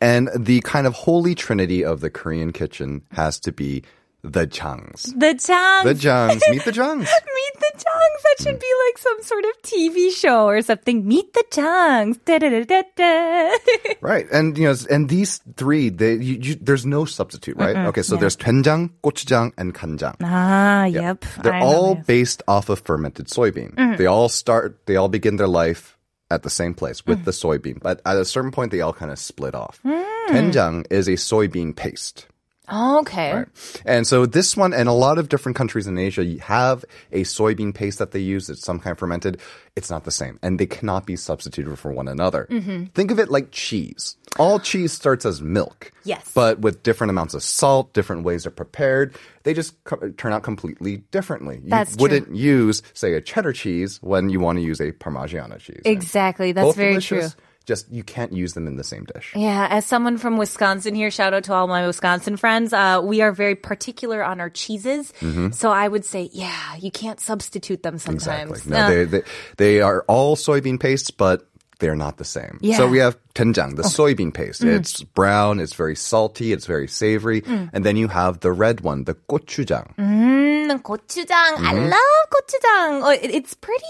And 0.00 0.28
the 0.36 0.60
kind 0.60 0.86
of 0.86 0.94
holy 0.94 1.34
trinity 1.34 1.84
of 1.84 2.00
the 2.00 2.10
Korean 2.10 2.52
kitchen 2.52 3.02
has 3.10 3.40
to 3.40 3.50
be 3.50 3.82
the 4.22 4.46
Changs. 4.46 5.18
The 5.18 5.34
Changs. 5.34 5.84
The 5.84 5.94
Changs. 5.94 6.40
Meet 6.50 6.64
the 6.64 6.72
Changs. 6.78 6.98
Meet 6.98 7.54
the 7.60 7.72
Changs. 7.76 8.22
That 8.24 8.36
should 8.40 8.58
be 8.58 8.72
like 8.86 8.98
some 8.98 9.22
sort 9.22 9.44
of 9.44 9.62
TV 9.62 10.10
show 10.10 10.46
or 10.46 10.60
something. 10.62 11.06
Meet 11.06 11.34
the 11.34 11.44
Changs. 11.50 12.18
Right, 14.00 14.26
and 14.32 14.56
you 14.56 14.64
know, 14.64 14.74
and 14.90 15.08
these 15.08 15.40
three, 15.56 15.88
they, 15.88 16.14
you, 16.14 16.38
you, 16.40 16.54
there's 16.54 16.86
no 16.86 17.04
substitute, 17.04 17.56
right? 17.56 17.74
Mm-mm. 17.76 17.86
okay, 17.88 18.02
so 18.02 18.14
yeah. 18.14 18.20
there's 18.20 18.36
doenjang, 18.36 18.90
gochujang, 19.02 19.52
and 19.58 19.74
kanjang. 19.74 20.16
Ah, 20.22 20.84
yep. 20.84 21.02
yep. 21.02 21.24
They're 21.42 21.54
I 21.54 21.60
all 21.60 21.94
based 21.94 22.42
off 22.48 22.68
of 22.68 22.80
fermented 22.80 23.26
soybean. 23.26 23.74
Mm. 23.74 23.96
They 23.98 24.06
all 24.06 24.28
start. 24.28 24.86
They 24.86 24.96
all 24.96 25.08
begin 25.08 25.36
their 25.36 25.48
life 25.48 25.98
at 26.30 26.42
the 26.42 26.50
same 26.50 26.74
place 26.74 27.06
with 27.06 27.20
mm. 27.20 27.24
the 27.24 27.30
soybean. 27.32 27.80
But 27.80 28.00
at 28.04 28.16
a 28.16 28.24
certain 28.24 28.50
point, 28.50 28.70
they 28.70 28.80
all 28.80 28.92
kind 28.92 29.10
of 29.10 29.18
split 29.18 29.54
off. 29.54 29.80
Mm. 29.84 30.86
Is 30.90 31.08
a 31.08 31.12
soybean 31.12 31.74
paste. 31.74 32.26
Oh, 32.70 33.00
okay. 33.00 33.32
Right. 33.34 33.82
And 33.84 34.06
so 34.06 34.26
this 34.26 34.56
one, 34.56 34.72
and 34.72 34.88
a 34.88 34.92
lot 34.92 35.18
of 35.18 35.28
different 35.28 35.56
countries 35.56 35.86
in 35.86 35.98
Asia 35.98 36.24
you 36.24 36.38
have 36.40 36.84
a 37.12 37.22
soybean 37.22 37.74
paste 37.74 37.98
that 37.98 38.12
they 38.12 38.20
use. 38.20 38.48
It's 38.50 38.62
some 38.62 38.78
kind 38.78 38.92
of 38.92 38.98
fermented. 38.98 39.40
It's 39.76 39.90
not 39.90 40.04
the 40.04 40.10
same, 40.10 40.38
and 40.42 40.58
they 40.58 40.66
cannot 40.66 41.06
be 41.06 41.16
substituted 41.16 41.78
for 41.78 41.92
one 41.92 42.08
another. 42.08 42.48
Mm-hmm. 42.50 42.86
Think 42.86 43.10
of 43.10 43.18
it 43.18 43.30
like 43.30 43.50
cheese. 43.52 44.16
All 44.38 44.58
cheese 44.60 44.92
starts 44.92 45.24
as 45.24 45.40
milk. 45.40 45.92
Yes. 46.04 46.30
But 46.34 46.60
with 46.60 46.82
different 46.82 47.10
amounts 47.10 47.34
of 47.34 47.42
salt, 47.42 47.92
different 47.92 48.24
ways 48.24 48.44
they're 48.44 48.50
prepared, 48.50 49.16
they 49.44 49.54
just 49.54 49.82
co- 49.84 50.10
turn 50.16 50.32
out 50.32 50.42
completely 50.42 50.98
differently. 51.10 51.60
You 51.62 51.70
That's 51.70 51.96
true. 51.96 52.02
wouldn't 52.02 52.34
use, 52.34 52.82
say, 52.92 53.14
a 53.14 53.20
cheddar 53.20 53.52
cheese 53.52 53.98
when 54.02 54.30
you 54.30 54.40
want 54.40 54.58
to 54.58 54.62
use 54.62 54.80
a 54.80 54.92
Parmigiana 54.92 55.58
cheese. 55.58 55.82
Exactly. 55.84 56.52
That's 56.52 56.74
very 56.76 56.92
delicious, 56.92 57.34
true. 57.34 57.42
Just 57.68 57.92
you 57.92 58.02
can't 58.02 58.32
use 58.32 58.54
them 58.54 58.66
in 58.66 58.76
the 58.76 58.82
same 58.82 59.04
dish. 59.04 59.34
Yeah, 59.36 59.68
as 59.68 59.84
someone 59.84 60.16
from 60.16 60.38
Wisconsin 60.38 60.94
here, 60.94 61.10
shout 61.10 61.34
out 61.34 61.44
to 61.44 61.52
all 61.52 61.68
my 61.68 61.86
Wisconsin 61.86 62.38
friends. 62.38 62.72
Uh, 62.72 63.02
we 63.04 63.20
are 63.20 63.30
very 63.30 63.56
particular 63.56 64.24
on 64.24 64.40
our 64.40 64.48
cheeses. 64.48 65.12
Mm-hmm. 65.20 65.50
So 65.52 65.68
I 65.70 65.86
would 65.86 66.06
say, 66.06 66.30
yeah, 66.32 66.76
you 66.80 66.90
can't 66.90 67.20
substitute 67.20 67.82
them 67.82 67.98
sometimes. 67.98 68.64
Exactly. 68.64 68.72
No, 68.72 68.78
Uh, 68.80 68.88
they, 68.88 69.04
they 69.04 69.22
they 69.58 69.74
are 69.84 70.00
all 70.08 70.32
soybean 70.34 70.80
pastes, 70.80 71.10
but 71.12 71.44
they're 71.78 71.94
not 71.94 72.16
the 72.16 72.24
same. 72.24 72.56
Yeah. 72.62 72.78
So 72.78 72.88
we 72.88 73.04
have 73.04 73.20
doenjang, 73.34 73.76
the 73.76 73.84
soybean 73.84 74.32
paste. 74.32 74.62
Mm. 74.64 74.80
It's 74.80 75.04
brown, 75.04 75.60
it's 75.60 75.74
very 75.76 75.94
salty, 75.94 76.56
it's 76.56 76.64
very 76.64 76.88
savory, 76.88 77.44
and 77.44 77.84
then 77.84 77.96
you 78.00 78.08
have 78.08 78.40
the 78.40 78.50
red 78.50 78.80
one, 78.80 79.04
the 79.04 79.14
gochujang. 79.28 79.94
Mm, 80.00 80.72
gochujang. 80.80 81.54
I 81.60 81.74
love 81.84 82.24
gochujang. 82.32 83.04
Oh, 83.04 83.10
it, 83.12 83.30
it's 83.30 83.52
pretty 83.54 83.84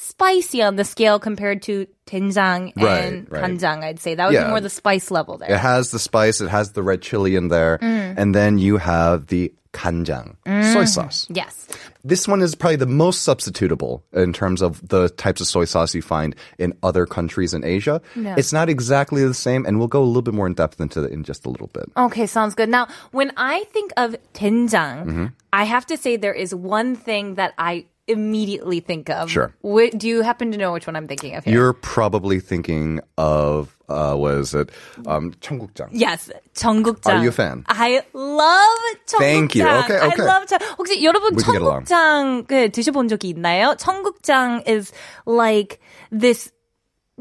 spicy 0.00 0.62
on 0.62 0.76
the 0.76 0.84
scale 0.84 1.18
compared 1.18 1.62
to 1.62 1.86
된장 2.06 2.72
Right, 2.76 3.04
and 3.04 3.30
right. 3.30 3.42
간장, 3.44 3.82
I'd 3.82 3.98
say. 4.00 4.14
That 4.14 4.26
would 4.26 4.34
Yeah. 4.34 4.44
be 4.44 4.50
more 4.50 4.60
the 4.60 4.68
spice 4.70 5.10
level 5.10 5.38
there. 5.38 5.50
It 5.50 5.58
has 5.58 5.90
the 5.90 5.98
spice, 5.98 6.40
it 6.40 6.48
has 6.48 6.72
the 6.72 6.82
red 6.82 7.00
chili 7.02 7.34
in 7.36 7.48
there, 7.48 7.78
Mm. 7.80 8.14
and 8.18 8.34
then 8.34 8.58
you 8.58 8.76
have 8.76 9.28
the 9.28 9.52
kanjang, 9.72 10.36
soy 10.72 10.84
sauce. 10.84 11.26
Yes. 11.28 11.66
This 12.02 12.26
one 12.28 12.40
is 12.40 12.54
probably 12.54 12.76
the 12.76 12.86
most 12.86 13.26
substitutable 13.28 14.00
in 14.12 14.32
terms 14.32 14.62
of 14.62 14.80
the 14.88 15.10
types 15.10 15.40
of 15.42 15.46
soy 15.46 15.64
sauce 15.66 15.94
you 15.94 16.00
find 16.00 16.34
in 16.58 16.72
other 16.82 17.04
countries 17.04 17.52
in 17.52 17.62
Asia. 17.64 18.00
Yeah. 18.14 18.36
It's 18.38 18.52
not 18.54 18.68
exactly 18.70 19.24
the 19.24 19.34
same, 19.34 19.66
and 19.66 19.78
we'll 19.78 19.88
go 19.88 20.00
a 20.02 20.06
little 20.08 20.22
bit 20.22 20.32
more 20.32 20.46
in 20.46 20.54
depth 20.54 20.80
into 20.80 21.04
it 21.04 21.12
in 21.12 21.24
just 21.24 21.44
a 21.44 21.50
little 21.50 21.68
bit. 21.74 21.90
Okay, 21.96 22.24
sounds 22.26 22.54
good. 22.54 22.68
Now, 22.70 22.86
when 23.12 23.32
I 23.36 23.64
think 23.72 23.92
of 23.96 24.16
된장, 24.32 25.04
Mm-hmm. 25.04 25.26
I 25.52 25.64
have 25.64 25.84
to 25.86 25.96
say 25.96 26.16
there 26.16 26.32
is 26.36 26.54
one 26.54 26.96
thing 26.96 27.34
that 27.36 27.52
I 27.58 27.86
immediately 28.10 28.80
think 28.80 29.10
of. 29.10 29.30
Sure. 29.30 29.52
Wh- 29.66 29.90
do 29.96 30.06
you 30.06 30.22
happen 30.22 30.52
to 30.52 30.58
know 30.58 30.72
which 30.72 30.86
one 30.86 30.94
I'm 30.96 31.08
thinking 31.08 31.34
of 31.34 31.44
here? 31.44 31.54
You're 31.54 31.72
probably 31.72 32.38
thinking 32.40 33.00
of 33.18 33.76
uh, 33.88 34.14
what 34.14 34.34
is 34.34 34.54
it? 34.54 34.70
Um, 35.06 35.32
청국장. 35.40 35.88
Yes, 35.90 36.30
청국장. 36.54 37.06
Are 37.18 37.22
you 37.22 37.28
a 37.30 37.32
fan? 37.32 37.64
I 37.68 38.02
love 38.12 38.78
청국장. 39.06 39.18
Thank 39.18 39.54
you. 39.56 39.66
Okay, 39.66 39.98
okay. 39.98 40.22
I 40.22 40.24
love 40.24 40.46
청. 40.46 40.58
혹시 40.78 41.02
여러분 41.02 41.34
We 41.34 41.42
can 41.42 41.52
get 41.54 41.62
along. 41.62 41.84
청국장 41.84 42.46
그 42.46 42.68
드셔본 42.70 43.08
적이 43.08 43.34
있나요? 43.34 43.76
청국장 43.76 44.62
is 44.68 44.92
like 45.26 45.80
this 46.12 46.50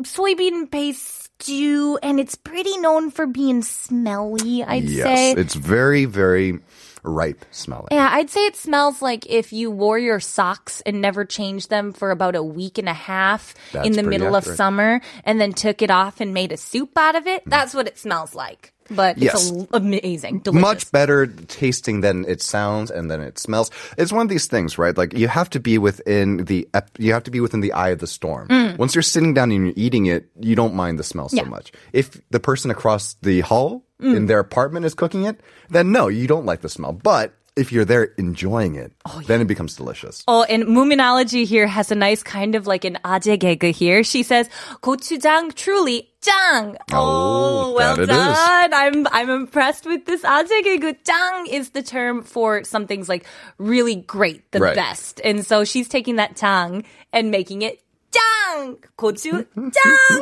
soybean 0.04 0.70
paste 0.70 1.30
stew, 1.39 1.98
and 2.01 2.20
it's 2.20 2.36
pretty 2.36 2.77
known 2.77 3.12
for 3.12 3.27
being 3.27 3.62
smelly. 3.62 4.63
I'd 4.63 4.84
Yes, 4.86 5.04
say. 5.04 5.32
it's 5.34 5.54
very, 5.56 6.06
very 6.06 6.60
ripe 7.02 7.45
smelling. 7.50 7.88
Yeah, 7.90 8.09
I'd 8.12 8.30
say 8.30 8.47
it 8.47 8.57
smells 8.57 9.00
like 9.02 9.26
if 9.26 9.52
you 9.52 9.71
wore 9.71 9.99
your 9.99 10.21
socks 10.21 10.80
and 10.87 11.00
never 11.00 11.25
changed 11.25 11.71
them 11.71 11.92
for 11.92 12.11
about 12.11 12.37
a 12.37 12.42
week 12.42 12.78
and 12.78 12.88
a 12.88 12.95
half 12.95 13.54
That's 13.73 13.87
in 13.87 13.92
the 13.95 14.02
middle 14.02 14.35
of 14.37 14.45
summer 14.45 15.00
and 15.25 15.40
then 15.40 15.52
took 15.52 15.83
it 15.83 15.90
off 15.90 16.21
and 16.21 16.35
made 16.35 16.52
a 16.52 16.57
soup 16.57 16.97
out 16.97 17.16
of 17.16 17.26
it. 17.26 17.42
That's 17.47 17.75
what 17.75 17.87
it 17.87 17.99
smells 17.99 18.35
like. 18.35 18.73
but 18.92 19.19
Yes. 19.19 19.50
it's 19.52 19.71
a, 19.73 19.76
amazing, 19.76 20.40
delicious. 20.40 20.61
much 20.61 20.90
better 20.90 21.28
tasting 21.28 22.00
than 22.00 22.25
it 22.26 22.42
sounds 22.42 22.90
and 22.90 23.09
then 23.09 23.21
it 23.21 23.38
smells. 23.38 23.71
It's 23.97 24.11
one 24.12 24.23
of 24.23 24.28
these 24.28 24.47
things, 24.49 24.78
right? 24.78 24.97
Like 24.99 25.14
you 25.16 25.28
have 25.28 25.49
to 25.50 25.61
be 25.61 25.78
within 25.78 26.38
the 26.47 26.69
ep- 26.75 26.99
you 26.99 27.12
have 27.12 27.23
to 27.25 27.30
be 27.30 27.38
within 27.38 27.61
the 27.61 27.73
eye 27.73 27.90
of 27.90 28.00
the 28.00 28.09
storm. 28.09 28.49
Once 28.78 28.97
you're 28.97 29.02
sitting 29.02 29.33
down 29.33 29.52
and 29.52 29.66
you're 29.66 29.75
eating 29.76 30.07
it, 30.07 30.28
you 30.40 30.57
don't 30.57 30.75
mind 30.75 30.99
the 30.99 31.04
smell 31.04 31.28
so 31.28 31.37
Mm. 31.37 31.38
Yeah. 31.38 31.45
Mm. 31.45 31.50
much. 31.50 31.73
If 31.92 32.21
the 32.30 32.40
person 32.40 32.73
across 32.73 33.14
the 33.23 33.40
hall 33.42 33.85
in 34.00 34.25
their 34.27 34.39
apartment 34.39 34.86
is 34.86 34.94
cooking 34.94 35.24
it, 35.25 35.39
then 35.70 35.92
no, 35.92 36.08
you 36.08 36.27
don't 36.27 36.46
like 36.46 36.62
the 36.62 36.70
smell. 36.70 36.92
But 36.94 37.34
if 37.56 37.72
you're 37.72 37.86
there 37.86 38.04
enjoying 38.20 38.75
it, 38.75 38.92
then 39.27 39.39
it 39.39 39.48
becomes 39.48 39.75
delicious. 39.77 40.24
Oh, 40.27 40.44
and 40.44 40.65
Moominology 40.65 41.46
here 41.46 41.68
has 41.68 41.89
a 41.89 41.96
nice 41.96 42.22
kind 42.22 42.54
of 42.54 42.68
like 42.68 42.84
an 42.84 42.98
aje 43.06 43.39
gege 43.39 43.72
here. 43.74 44.04
She 44.04 44.24
says, 44.24 44.50
gochujang 44.84 45.54
truly 45.56 46.10
짱. 46.22 46.75
Oh, 46.92 47.72
well 47.74 47.96
that 47.96 48.04
it 48.04 48.10
is. 48.10 48.15
done. 48.18 48.74
I'm 48.74 49.08
I'm 49.12 49.30
impressed 49.30 49.86
with 49.86 50.06
this 50.06 50.22
aje 50.24 50.51
gege. 50.68 50.98
짱 51.08 51.48
is 51.48 51.70
the 51.70 51.82
term 51.82 52.24
for 52.24 52.63
something's 52.65 53.08
like 53.08 53.25
really 53.58 53.96
great, 53.96 54.51
the 54.51 54.60
Right. 54.60 54.75
best. 54.75 55.22
And 55.24 55.46
so 55.46 55.63
she's 55.63 55.88
taking 55.88 56.18
that 56.18 56.36
짱 56.36 56.84
and 57.13 57.32
making 57.32 57.62
it 57.62 57.80
짱! 58.12 58.77
고추 58.98 59.46
짱! 59.56 60.22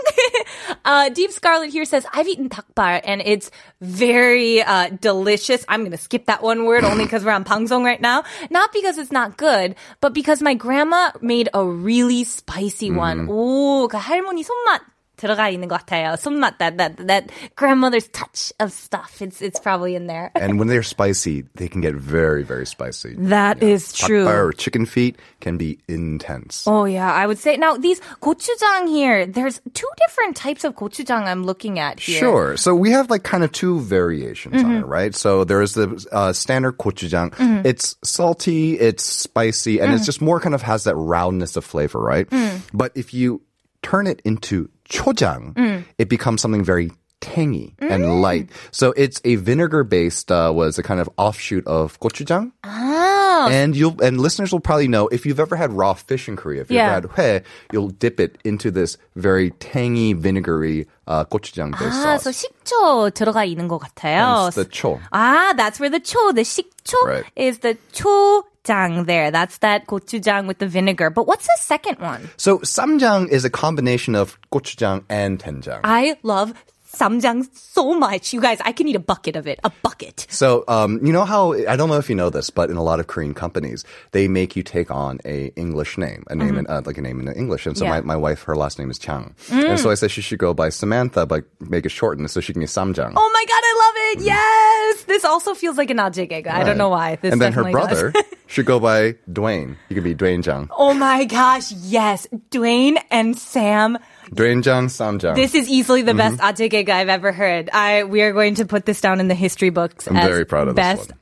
uh, 0.85 1.09
Deep 1.09 1.31
Scarlet 1.31 1.69
here 1.69 1.85
says, 1.85 2.05
I've 2.13 2.27
eaten 2.27 2.49
닭발 2.49 3.01
and 3.03 3.21
it's 3.23 3.51
very 3.81 4.61
uh, 4.61 4.89
delicious. 4.99 5.65
I'm 5.67 5.81
going 5.81 5.91
to 5.91 5.97
skip 5.97 6.25
that 6.25 6.41
one 6.41 6.65
word 6.65 6.83
only 6.83 7.05
because 7.05 7.23
we're 7.23 7.31
on 7.31 7.43
방송 7.43 7.83
right 7.83 8.01
now. 8.01 8.23
Not 8.49 8.73
because 8.73 8.97
it's 8.97 9.11
not 9.11 9.37
good, 9.37 9.75
but 10.01 10.13
because 10.13 10.41
my 10.41 10.53
grandma 10.53 11.11
made 11.21 11.49
a 11.53 11.65
really 11.65 12.23
spicy 12.23 12.91
one. 12.91 13.27
오, 13.27 13.87
그 13.87 13.97
할머니 13.97 14.43
손맛 14.43 14.81
들어가 15.17 15.47
있는 15.47 15.67
것 15.67 15.85
같아요. 15.85 16.15
손맛, 16.17 16.57
that, 16.57 16.77
that, 16.77 16.97
that 17.07 17.29
grandmother's 17.55 18.07
touch 18.09 18.51
of 18.59 18.73
stuff. 18.73 19.21
It's, 19.21 19.41
it's 19.43 19.59
probably 19.59 19.95
in 19.95 20.07
there. 20.07 20.31
and 20.35 20.57
when 20.57 20.67
they're 20.67 20.81
spicy, 20.83 21.45
they 21.55 21.67
can 21.67 21.81
get 21.81 21.93
very, 21.93 22.43
very 22.43 22.65
spicy. 22.65 23.15
That 23.19 23.61
is 23.61 23.93
true. 23.93 24.25
닭발 24.25 24.43
or 24.43 24.51
chicken 24.53 24.85
feet 24.87 25.15
can 25.39 25.55
be 25.57 25.77
intense. 25.87 26.65
Oh 26.67 26.85
yeah, 26.85 27.13
I 27.13 27.27
would 27.27 27.37
say 27.37 27.57
now 27.57 27.77
these 27.77 28.01
gochujang 28.21 28.89
here. 28.89 29.25
There's 29.27 29.61
two 29.73 29.87
different 30.07 30.35
types 30.35 30.63
of 30.63 30.75
gochujang 30.75 31.23
I'm 31.27 31.43
looking 31.43 31.77
at 31.79 31.99
here. 31.99 32.19
Sure. 32.19 32.57
So 32.57 32.73
we 32.73 32.89
have 32.89 33.11
like 33.11 33.23
kind 33.23 33.43
of 33.43 33.51
two 33.51 33.81
variations 33.81 34.63
on 34.63 34.77
it, 34.77 34.85
right? 34.85 35.13
So 35.15 35.43
there's 35.43 35.75
the 35.75 36.03
uh, 36.11 36.33
standard 36.33 36.79
gochujang. 36.79 37.63
It's 37.65 37.95
salty, 38.03 38.79
it's 38.79 39.03
spicy, 39.03 39.79
and 39.79 39.93
it's 39.93 40.05
just 40.07 40.21
more 40.21 40.39
kind 40.39 40.55
of 40.55 40.63
has 40.63 40.85
that 40.85 40.95
roundness 40.95 41.55
of 41.55 41.63
flavor, 41.63 41.99
right? 41.99 42.27
But 42.73 42.91
if 42.95 43.13
you 43.13 43.41
turn 43.83 44.07
it 44.07 44.21
into 44.25 44.69
chojang, 44.89 45.83
it 45.97 46.09
becomes 46.09 46.41
something 46.41 46.63
very 46.63 46.91
tangy 47.21 47.73
and 47.79 48.21
light. 48.21 48.49
So 48.71 48.91
it's 48.97 49.21
a 49.23 49.35
vinegar 49.35 49.83
based 49.85 50.29
uh, 50.31 50.51
was 50.53 50.77
a 50.77 50.83
kind 50.83 50.99
of 50.99 51.09
offshoot 51.17 51.65
of 51.65 51.97
gochujang. 52.01 52.51
Oh, 52.65 53.47
And 53.49 53.75
you'll 53.75 53.95
and 54.03 54.19
listeners 54.19 54.51
will 54.51 54.59
probably 54.59 54.87
know 54.87 55.07
if 55.07 55.25
you've 55.25 55.39
ever 55.39 55.55
had 55.55 55.71
raw 55.71 55.93
fish 55.93 56.27
in 56.27 56.35
Korea, 56.35 56.61
if 56.61 56.69
you've 56.69 56.83
Yeah. 56.83 56.99
ever 56.99 57.07
had 57.15 57.43
hue, 57.43 57.47
you'll 57.71 57.89
dip 57.95 58.19
it 58.19 58.37
into 58.43 58.71
this 58.71 58.97
very 59.15 59.51
tangy, 59.63 60.11
vinegary 60.13 60.87
uh, 61.07 61.23
gochujang 61.25 61.71
based 61.79 61.95
ah, 62.03 62.19
sauce. 62.19 62.23
so 62.27 62.31
식초 62.31 63.11
들어가 63.15 63.43
있는 63.47 63.67
것 63.67 63.79
같아요. 63.79 64.51
Hence 64.51 64.55
the 64.55 64.65
초. 64.65 64.99
Ah, 65.11 65.53
that's 65.55 65.79
where 65.79 65.89
the 65.89 65.99
초, 66.03 66.33
the 66.35 66.43
식초 66.43 66.95
Right. 67.07 67.23
is 67.35 67.59
the 67.59 67.77
초 67.93 68.43
장 68.68 69.04
there. 69.06 69.30
That's 69.30 69.58
that 69.58 69.86
gochujang 69.86 70.46
with 70.46 70.58
the 70.58 70.68
vinegar. 70.68 71.10
But 71.10 71.26
what's 71.26 71.46
the 71.46 71.58
second 71.58 71.98
one? 71.98 72.28
So 72.36 72.58
samjang 72.60 73.28
is 73.30 73.44
a 73.44 73.50
combination 73.50 74.14
of 74.14 74.38
gochujang 74.52 75.04
and 75.08 75.38
doenjang. 75.38 75.80
I 75.84 76.16
love 76.22 76.52
samjang 76.98 77.46
so 77.54 77.94
much. 77.94 78.32
You 78.32 78.40
guys, 78.40 78.58
I 78.64 78.72
can 78.72 78.88
eat 78.88 78.96
a 78.96 79.04
bucket 79.10 79.36
of 79.36 79.46
it. 79.46 79.60
A 79.62 79.70
bucket. 79.82 80.26
So, 80.30 80.64
um, 80.68 80.98
you 81.04 81.12
know 81.12 81.24
how 81.24 81.52
I 81.52 81.76
don't 81.76 81.90
know 81.92 81.98
if 81.98 82.08
you 82.08 82.16
know 82.16 82.30
this, 82.30 82.48
but 82.50 82.70
in 82.70 82.76
a 82.76 82.82
lot 82.82 82.98
of 82.98 83.06
Korean 83.12 83.34
companies, 83.34 83.84
they 84.12 84.26
make 84.26 84.56
you 84.56 84.62
take 84.62 84.90
on 84.90 85.20
a 85.24 85.52
English 85.54 85.98
name, 85.98 86.24
a 86.32 86.34
name 86.34 86.56
in, 86.56 86.66
uh, 86.66 86.80
like 86.88 86.96
a 86.96 87.02
name 87.02 87.20
in 87.20 87.28
English. 87.28 87.66
And 87.68 87.76
so 87.76 87.84
Yeah. 87.84 87.90
my, 87.90 88.00
my 88.00 88.16
wife, 88.16 88.42
her 88.48 88.56
last 88.56 88.78
name 88.80 88.90
is 88.90 88.98
Chang, 88.98 89.34
and 89.52 89.78
so 89.78 89.90
I 89.90 89.94
said 90.00 90.10
she 90.10 90.22
should 90.22 90.40
go 90.40 90.54
by 90.54 90.70
Samantha, 90.70 91.26
but 91.26 91.44
make 91.60 91.84
it 91.84 91.90
shortened 91.92 92.30
so 92.30 92.40
she 92.40 92.52
can 92.56 92.60
be 92.60 92.66
Samjang. 92.66 93.12
Oh 93.14 93.30
my 93.36 93.44
god, 93.52 93.62
it. 94.12 94.20
Yes. 94.20 95.04
This 95.04 95.24
also 95.24 95.54
feels 95.54 95.76
like 95.76 95.90
an 95.90 95.98
Ajay 95.98 96.28
gig. 96.28 96.46
I 96.46 96.64
don't 96.64 96.78
know 96.78 96.88
why. 96.88 97.16
This 97.16 97.32
and 97.32 97.40
then 97.40 97.52
her 97.52 97.62
definitely 97.62 97.72
brother 97.72 98.12
should 98.46 98.66
go 98.66 98.80
by 98.80 99.14
Dwayne. 99.30 99.76
You 99.88 99.94
could 99.94 100.04
be 100.04 100.14
Dwayne 100.14 100.44
Jung. 100.44 100.70
Oh 100.76 100.94
my 100.94 101.24
gosh. 101.24 101.72
Yes. 101.72 102.26
Dwayne 102.50 102.98
and 103.10 103.36
Sam. 103.36 103.98
Dwayne 104.30 104.64
Jung, 104.64 104.88
Sam 104.88 105.18
Jung. 105.20 105.34
This 105.34 105.54
is 105.54 105.68
easily 105.68 106.02
the 106.02 106.12
mm-hmm. 106.12 106.36
best 106.36 106.58
Ajay 106.58 106.70
gig 106.70 106.90
I've 106.90 107.08
ever 107.08 107.32
heard. 107.32 107.70
I 107.72 108.04
we 108.04 108.22
are 108.22 108.32
going 108.32 108.56
to 108.56 108.66
put 108.66 108.84
this 108.84 109.00
down 109.00 109.20
in 109.20 109.28
the 109.28 109.34
history 109.34 109.70
books. 109.70 110.06
I'm 110.06 110.16
as 110.16 110.28
very 110.28 110.44
proud 110.44 110.68
of 110.68 110.76
this 110.76 110.82
best 110.82 111.10
one. 111.10 111.18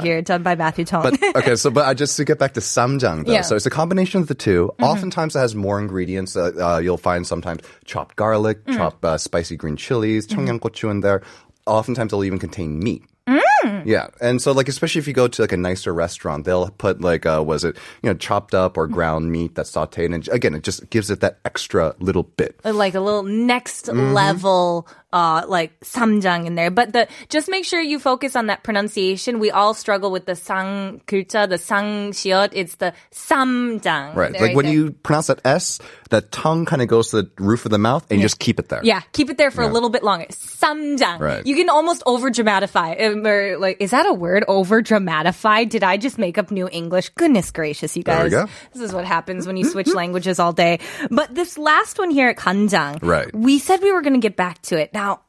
Here 0.00 0.22
done 0.22 0.42
by 0.42 0.54
Matthew 0.56 0.84
Chung. 0.84 1.02
But 1.02 1.22
okay, 1.36 1.56
so 1.56 1.70
but 1.70 1.86
I 1.86 1.94
just 1.94 2.16
to 2.16 2.24
get 2.24 2.38
back 2.38 2.54
to 2.54 2.60
samjang 2.60 3.26
though. 3.26 3.32
Yeah. 3.32 3.42
So 3.42 3.56
it's 3.56 3.66
a 3.66 3.70
combination 3.70 4.20
of 4.20 4.28
the 4.28 4.34
2 4.34 4.66
mm-hmm. 4.66 4.84
Oftentimes 4.84 5.36
it 5.36 5.38
has 5.38 5.54
more 5.54 5.78
ingredients. 5.78 6.36
Uh, 6.36 6.52
uh, 6.58 6.78
you'll 6.78 6.96
find 6.96 7.26
sometimes 7.26 7.62
chopped 7.84 8.16
garlic, 8.16 8.64
mm. 8.64 8.76
chopped 8.76 9.04
uh, 9.04 9.18
spicy 9.18 9.56
green 9.56 9.76
chilies, 9.76 10.26
mm-hmm. 10.26 10.90
in 10.90 11.00
there. 11.00 11.22
Oftentimes 11.66 12.12
it'll 12.12 12.24
even 12.24 12.38
contain 12.38 12.78
meat. 12.78 13.02
Mm. 13.26 13.40
Yeah, 13.84 14.08
and 14.20 14.40
so 14.40 14.52
like 14.52 14.68
especially 14.68 14.98
if 15.00 15.06
you 15.08 15.14
go 15.14 15.28
to 15.28 15.42
like 15.42 15.52
a 15.52 15.56
nicer 15.56 15.92
restaurant, 15.92 16.44
they'll 16.44 16.68
put 16.70 17.00
like 17.00 17.26
uh, 17.26 17.42
was 17.46 17.64
it 17.64 17.76
you 18.02 18.10
know 18.10 18.14
chopped 18.14 18.54
up 18.54 18.76
or 18.76 18.86
ground 18.86 19.30
meat 19.32 19.54
that's 19.54 19.70
sautéed, 19.72 20.14
and 20.14 20.26
again 20.28 20.54
it 20.54 20.62
just 20.62 20.88
gives 20.90 21.10
it 21.10 21.20
that 21.20 21.38
extra 21.44 21.94
little 21.98 22.24
bit. 22.24 22.60
like 22.64 22.94
a 22.94 23.00
little 23.00 23.22
next 23.24 23.86
Mm-hmm. 23.86 24.12
level 24.12 24.86
uh 25.12 25.42
like 25.46 25.78
samjang 25.80 26.46
in 26.46 26.56
there 26.56 26.70
but 26.72 26.92
the 26.92 27.06
just 27.28 27.48
make 27.48 27.64
sure 27.64 27.78
you 27.80 28.00
focus 28.00 28.34
on 28.34 28.46
that 28.50 28.64
pronunciation 28.64 29.38
we 29.38 29.50
all 29.50 29.72
struggle 29.72 30.10
with 30.10 30.26
the 30.26 30.34
sang 30.34 31.00
글자 31.06 31.46
the 31.48 31.58
sang 31.58 32.10
shiot 32.10 32.50
it's 32.52 32.76
the 32.82 32.92
samjang 33.12 34.14
Right, 34.14 34.32
like 34.32 34.50
you 34.50 34.56
when 34.56 34.66
go. 34.66 34.70
you 34.72 34.90
pronounce 34.92 35.28
that 35.28 35.40
S, 35.44 35.78
that 36.10 36.30
tongue 36.32 36.64
kind 36.64 36.82
of 36.82 36.88
goes 36.88 37.10
to 37.10 37.22
the 37.22 37.30
roof 37.38 37.64
of 37.64 37.70
the 37.70 37.78
mouth, 37.78 38.06
and 38.10 38.20
you 38.20 38.24
just 38.24 38.38
keep 38.38 38.58
it 38.58 38.68
there. 38.68 38.80
yeah, 38.84 39.00
keep 39.12 39.30
it 39.30 39.38
there 39.38 39.50
for 39.50 39.62
a 39.62 39.68
little 39.68 39.88
bit 39.90 40.02
longer. 40.04 40.26
Samjang. 40.30 41.18
Right. 41.18 41.46
You 41.46 41.56
can 41.56 41.68
almost 41.68 42.02
over 42.06 42.30
dramatify. 42.30 42.94
Or 43.00 43.53
like, 43.60 43.78
is 43.80 43.90
that 43.92 44.06
a 44.06 44.12
word? 44.12 44.44
Over 44.48 44.82
dramatify? 44.82 45.64
Did 45.64 45.82
I 45.84 45.96
just 45.96 46.18
make 46.18 46.38
up 46.38 46.50
new 46.50 46.68
English? 46.70 47.10
Goodness 47.10 47.50
gracious, 47.50 47.96
you 47.96 48.02
guys. 48.02 48.30
go. 48.30 48.46
This 48.72 48.82
is 48.82 48.92
what 48.92 49.04
happens 49.04 49.46
when 49.46 49.56
you 49.56 49.64
switch 49.64 49.88
languages 49.94 50.38
all 50.38 50.52
day. 50.52 50.80
But 51.10 51.34
this 51.34 51.58
last 51.58 51.98
one 51.98 52.10
here 52.10 52.28
at 52.28 52.36
Kanjang. 52.36 52.98
Right. 53.02 53.34
We 53.34 53.58
said 53.58 53.82
we 53.82 53.92
were 53.92 54.02
going 54.02 54.14
to 54.14 54.20
get 54.20 54.36
back 54.36 54.60
to 54.62 54.78
it. 54.78 54.92
Now, 54.92 55.20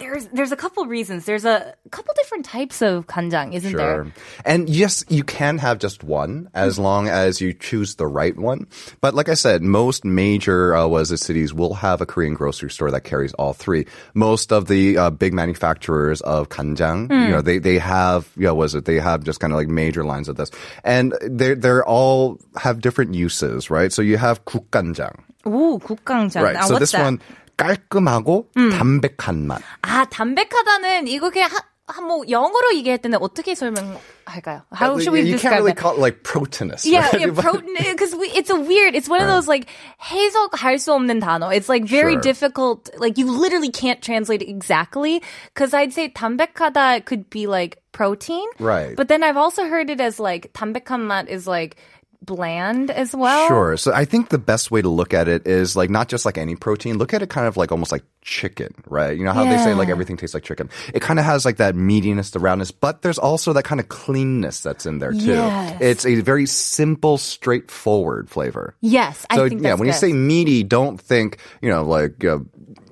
there's 0.00 0.26
there's 0.28 0.50
a 0.50 0.56
couple 0.56 0.84
reasons. 0.86 1.26
There's 1.26 1.44
a 1.44 1.74
couple 1.90 2.12
different 2.16 2.46
types 2.46 2.82
of 2.82 3.06
kanjang, 3.06 3.54
isn't 3.54 3.76
there? 3.76 4.04
Sure. 4.04 4.12
And 4.44 4.68
yes, 4.68 5.04
you 5.08 5.22
can 5.22 5.58
have 5.58 5.78
just 5.78 6.02
one 6.02 6.48
as 6.54 6.78
long 6.78 7.06
as 7.06 7.40
you 7.40 7.52
choose 7.52 7.94
the 7.96 8.06
right 8.06 8.36
one. 8.36 8.66
But 9.00 9.14
like 9.14 9.28
I 9.28 9.34
said, 9.34 9.62
most 9.62 10.04
major 10.04 10.74
uh, 10.74 10.88
was 10.88 11.12
it 11.12 11.18
cities 11.18 11.52
will 11.52 11.74
have 11.74 12.00
a 12.00 12.06
Korean 12.06 12.34
grocery 12.34 12.70
store 12.70 12.90
that 12.90 13.04
carries 13.04 13.34
all 13.34 13.52
three. 13.52 13.86
Most 14.14 14.52
of 14.52 14.66
the 14.66 14.96
uh, 14.96 15.10
big 15.10 15.34
manufacturers 15.34 16.20
of 16.22 16.48
kanjang, 16.48 17.12
you 17.12 17.30
know, 17.30 17.42
they 17.42 17.58
they 17.58 17.78
have 17.78 18.32
you 18.36 18.48
know, 18.48 18.54
was 18.54 18.74
it 18.74 18.86
they 18.86 18.98
have 18.98 19.22
just 19.22 19.38
kind 19.38 19.52
of 19.52 19.58
like 19.58 19.68
major 19.68 20.02
lines 20.02 20.28
of 20.28 20.36
this, 20.36 20.50
and 20.82 21.12
they 21.22 21.54
they're 21.54 21.84
all 21.84 22.40
have 22.56 22.80
different 22.80 23.14
uses, 23.14 23.70
right? 23.70 23.92
So 23.92 24.00
you 24.00 24.16
have 24.16 24.44
국간장, 24.46 25.12
오, 25.44 25.78
국간장. 25.78 26.42
right? 26.42 26.54
Now, 26.54 26.66
so 26.66 26.74
what's 26.74 26.80
this 26.80 26.92
that? 26.92 27.04
one 27.04 27.20
깔끔하고 27.56 28.48
담백한 28.54 29.46
맛. 29.46 29.60
아, 29.82 30.04
담백하다는 30.06 31.08
이거 31.08 31.30
그냥 31.30 31.50
한, 31.50 31.58
한 31.86 32.04
뭐 32.06 32.22
영어로 32.28 32.74
얘기할 32.76 32.98
때는 32.98 33.18
어떻게 33.20 33.54
설명할까요? 33.56 34.62
How 34.72 34.96
should 34.98 35.10
we 35.12 35.20
you 35.26 35.32
describe 35.34 35.40
can't 35.42 35.50
really 35.58 35.72
that? 35.74 35.82
call 35.82 35.94
it 35.94 36.00
like 36.00 36.22
proteinous. 36.22 36.86
Yeah, 36.86 37.02
right? 37.10 37.20
yeah, 37.20 37.34
protein. 37.34 37.74
Because 37.76 38.14
it's 38.32 38.48
a 38.48 38.54
weird. 38.58 38.94
It's 38.94 39.08
one 39.08 39.20
of 39.20 39.26
those 39.26 39.48
like 39.48 39.66
해석할 40.00 40.78
수 40.78 40.92
없는 40.94 41.20
단어. 41.20 41.50
It's 41.52 41.68
like 41.68 41.84
very 41.84 42.14
Sure. 42.14 42.22
difficult. 42.22 42.88
Like 42.96 43.18
you 43.18 43.26
literally 43.26 43.70
can't 43.70 44.00
translate 44.00 44.40
it 44.40 44.48
exactly. 44.48 45.20
Because 45.52 45.74
I'd 45.74 45.92
say 45.92 46.08
담백하다 46.10 47.04
could 47.04 47.28
be 47.28 47.46
like 47.48 47.78
protein. 47.92 48.46
Right. 48.60 48.94
But 48.96 49.08
then 49.08 49.24
I've 49.24 49.36
also 49.36 49.64
heard 49.66 49.90
it 49.90 50.00
as 50.00 50.20
like 50.20 50.52
담백한 50.54 51.02
맛 51.02 51.28
is 51.28 51.46
like 51.48 51.76
bland 52.25 52.91
as 52.91 53.15
well. 53.15 53.47
Sure. 53.47 53.77
So 53.77 53.93
I 53.93 54.05
think 54.05 54.29
the 54.29 54.37
best 54.37 54.71
way 54.71 54.81
to 54.81 54.89
look 54.89 55.13
at 55.13 55.27
it 55.27 55.45
is 55.47 55.75
like 55.75 55.89
not 55.89 56.07
just 56.09 56.25
like 56.25 56.37
any 56.37 56.55
protein. 56.55 56.97
Look 56.97 57.13
at 57.13 57.21
it 57.21 57.29
kind 57.29 57.47
of 57.47 57.57
like 57.57 57.71
almost 57.71 57.91
like 57.91 58.03
chicken, 58.21 58.73
right? 58.87 59.17
You 59.17 59.23
know 59.23 59.33
how 59.33 59.43
they 59.43 59.57
say 59.57 59.73
like 59.73 59.89
everything 59.89 60.17
tastes 60.17 60.33
like 60.33 60.43
chicken. 60.43 60.69
It 60.93 61.01
kind 61.01 61.19
of 61.19 61.25
has 61.25 61.45
like 61.45 61.57
that 61.57 61.75
meatiness, 61.75 62.31
the 62.31 62.39
roundness, 62.39 62.71
but 62.71 63.01
there's 63.01 63.19
also 63.19 63.53
that 63.53 63.63
kind 63.63 63.79
of 63.79 63.89
cleanness 63.89 64.61
that's 64.61 64.85
in 64.85 64.99
there 64.99 65.11
too. 65.11 65.25
Yes. 65.25 65.77
It's 65.81 66.05
a 66.05 66.15
very 66.21 66.45
simple, 66.45 67.17
straightforward 67.17 68.29
flavor. 68.29 68.75
Yes, 68.81 69.19
So 69.33 69.45
I 69.45 69.49
think 69.49 69.61
yeah, 69.61 69.75
when 69.75 69.87
you 69.87 69.93
say 69.93 70.13
meaty, 70.13 70.63
don't 70.63 70.99
think 70.99 71.39
you 71.61 71.69
know 71.69 71.83
like 71.83 72.23
uh, 72.25 72.39